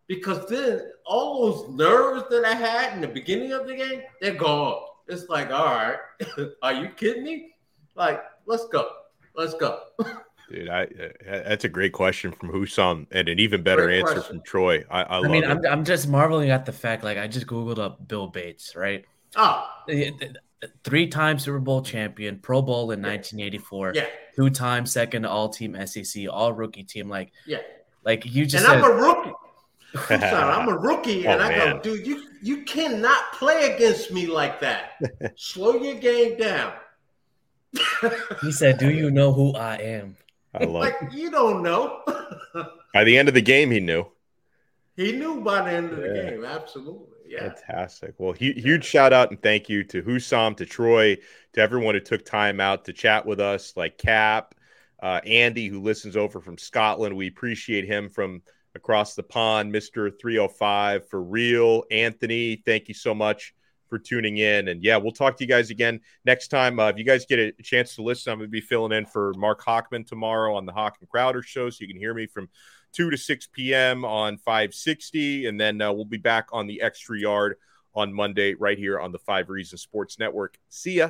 because 0.07 0.45
then 0.47 0.81
all 1.11 1.51
those 1.51 1.69
nerves 1.75 2.23
that 2.29 2.45
I 2.45 2.53
had 2.53 2.93
in 2.93 3.01
the 3.01 3.07
beginning 3.07 3.51
of 3.51 3.67
the 3.67 3.75
game, 3.75 4.01
they're 4.21 4.33
gone. 4.33 4.81
It's 5.09 5.27
like, 5.27 5.51
all 5.51 5.65
right, 5.65 5.97
are 6.63 6.73
you 6.73 6.87
kidding 6.95 7.25
me? 7.25 7.51
Like, 7.95 8.23
let's 8.45 8.65
go. 8.69 8.89
Let's 9.35 9.53
go. 9.55 9.81
Dude, 10.49 10.69
I, 10.69 10.83
uh, 10.83 10.87
that's 11.47 11.65
a 11.65 11.69
great 11.69 11.91
question 11.91 12.31
from 12.31 12.51
Husam 12.51 13.07
and 13.11 13.27
an 13.27 13.39
even 13.39 13.61
better 13.61 13.85
Great 13.85 14.01
answer 14.01 14.13
question. 14.15 14.37
from 14.37 14.43
Troy. 14.43 14.83
I, 14.89 15.01
I 15.01 15.03
I 15.03 15.17
love 15.19 15.31
mean, 15.31 15.43
it. 15.43 15.49
I'm, 15.49 15.65
I'm 15.65 15.85
just 15.85 16.07
marveling 16.07 16.49
at 16.49 16.65
the 16.65 16.73
fact, 16.73 17.03
like, 17.03 17.17
I 17.17 17.27
just 17.27 17.47
Googled 17.47 17.79
up 17.79 18.05
Bill 18.07 18.27
Bates, 18.27 18.75
right? 18.75 19.05
Oh, 19.35 19.67
Three 20.83 21.07
time 21.07 21.39
Super 21.39 21.59
Bowl 21.59 21.81
champion, 21.81 22.37
Pro 22.37 22.61
Bowl 22.61 22.91
in 22.91 23.01
1984, 23.01 23.93
yeah, 23.95 24.05
two 24.35 24.49
time 24.49 24.85
second 24.85 25.25
all 25.25 25.49
team 25.49 25.75
SEC, 25.87 26.25
all 26.29 26.53
rookie 26.53 26.83
team. 26.83 27.09
Like, 27.09 27.31
yeah. 27.47 27.57
like 28.05 28.25
you 28.25 28.45
just 28.45 28.65
and 28.65 28.81
said, 28.81 28.83
I'm 28.83 28.91
a 28.91 28.93
rookie. 28.93 29.30
I'm 29.95 30.19
sorry, 30.19 30.53
I'm 30.53 30.67
a 30.69 30.77
rookie, 30.77 31.25
and 31.27 31.41
Oh, 31.41 31.45
I 31.45 31.55
go, 31.55 31.79
dude, 31.79 32.05
you 32.07 32.23
you 32.41 32.63
cannot 32.63 33.33
play 33.33 33.73
against 33.75 34.11
me 34.11 34.25
like 34.27 34.59
that. 34.61 34.91
Slow 35.35 35.75
your 35.75 35.95
game 35.95 36.37
down. 36.37 36.73
he 38.41 38.51
said, 38.51 38.77
Do 38.77 38.89
you 38.91 39.11
know 39.11 39.31
who 39.33 39.53
I 39.53 39.75
am? 39.77 40.17
I 40.53 40.63
love 40.65 40.73
like 40.83 40.95
it. 41.01 41.13
you 41.13 41.31
don't 41.31 41.63
know. 41.63 42.01
By 42.93 43.03
the 43.05 43.17
end 43.17 43.27
of 43.29 43.33
the 43.33 43.41
game, 43.41 43.71
he 43.71 43.79
knew. 43.79 44.05
he 44.97 45.13
knew 45.13 45.39
by 45.39 45.61
the 45.63 45.71
end 45.77 45.91
of 45.91 45.97
the 45.97 46.09
game. 46.09 46.43
Absolutely. 46.43 47.07
Yeah. 47.25 47.53
Fantastic. 47.53 48.15
Well, 48.17 48.33
huge 48.33 48.83
shout 48.83 49.13
out 49.13 49.29
and 49.29 49.41
thank 49.41 49.69
you 49.69 49.85
to 49.85 50.03
Husam, 50.03 50.57
to 50.57 50.65
Troy, 50.65 51.15
to 51.53 51.61
everyone 51.61 51.95
who 51.95 52.01
took 52.01 52.25
time 52.25 52.59
out 52.59 52.83
to 52.85 52.93
chat 52.93 53.25
with 53.25 53.39
us, 53.39 53.77
like 53.77 53.97
Cap, 53.97 54.53
uh, 55.01 55.21
Andy, 55.25 55.67
who 55.69 55.79
listens 55.81 56.17
over 56.17 56.41
from 56.41 56.57
Scotland. 56.57 57.15
We 57.15 57.27
appreciate 57.27 57.85
him 57.85 58.09
from 58.09 58.41
across 58.75 59.15
the 59.15 59.23
pond, 59.23 59.73
Mr. 59.73 60.11
305 60.19 61.07
for 61.09 61.21
real. 61.21 61.83
Anthony, 61.91 62.61
thank 62.65 62.87
you 62.87 62.93
so 62.93 63.13
much 63.13 63.53
for 63.89 63.99
tuning 63.99 64.37
in. 64.37 64.69
And 64.69 64.81
yeah, 64.81 64.97
we'll 64.97 65.11
talk 65.11 65.37
to 65.37 65.43
you 65.43 65.47
guys 65.47 65.69
again 65.69 65.99
next 66.25 66.47
time. 66.47 66.79
Uh, 66.79 66.87
if 66.87 66.97
you 66.97 67.03
guys 67.03 67.25
get 67.25 67.39
a 67.39 67.51
chance 67.61 67.95
to 67.95 68.01
listen, 68.01 68.31
I'm 68.31 68.39
going 68.39 68.47
to 68.47 68.51
be 68.51 68.61
filling 68.61 68.93
in 68.93 69.05
for 69.05 69.33
Marc 69.35 69.61
Hochman 69.61 70.07
tomorrow 70.07 70.55
on 70.55 70.65
the 70.65 70.71
Hawk 70.71 70.97
and 71.01 71.09
Crowder 71.09 71.43
show. 71.43 71.69
So 71.69 71.79
you 71.81 71.87
can 71.87 71.97
hear 71.97 72.13
me 72.13 72.25
from 72.25 72.47
2 72.93 73.09
to 73.09 73.17
6 73.17 73.47
p.m. 73.51 74.05
on 74.05 74.37
560. 74.37 75.47
And 75.47 75.59
then 75.59 75.81
uh, 75.81 75.91
we'll 75.91 76.05
be 76.05 76.17
back 76.17 76.47
on 76.53 76.67
the 76.67 76.81
extra 76.81 77.19
yard 77.19 77.57
on 77.93 78.13
Monday 78.13 78.53
right 78.53 78.77
here 78.77 78.99
on 78.99 79.11
the 79.11 79.19
Five 79.19 79.49
Reasons 79.49 79.81
Sports 79.81 80.17
Network. 80.17 80.57
See 80.69 80.93
ya. 80.93 81.09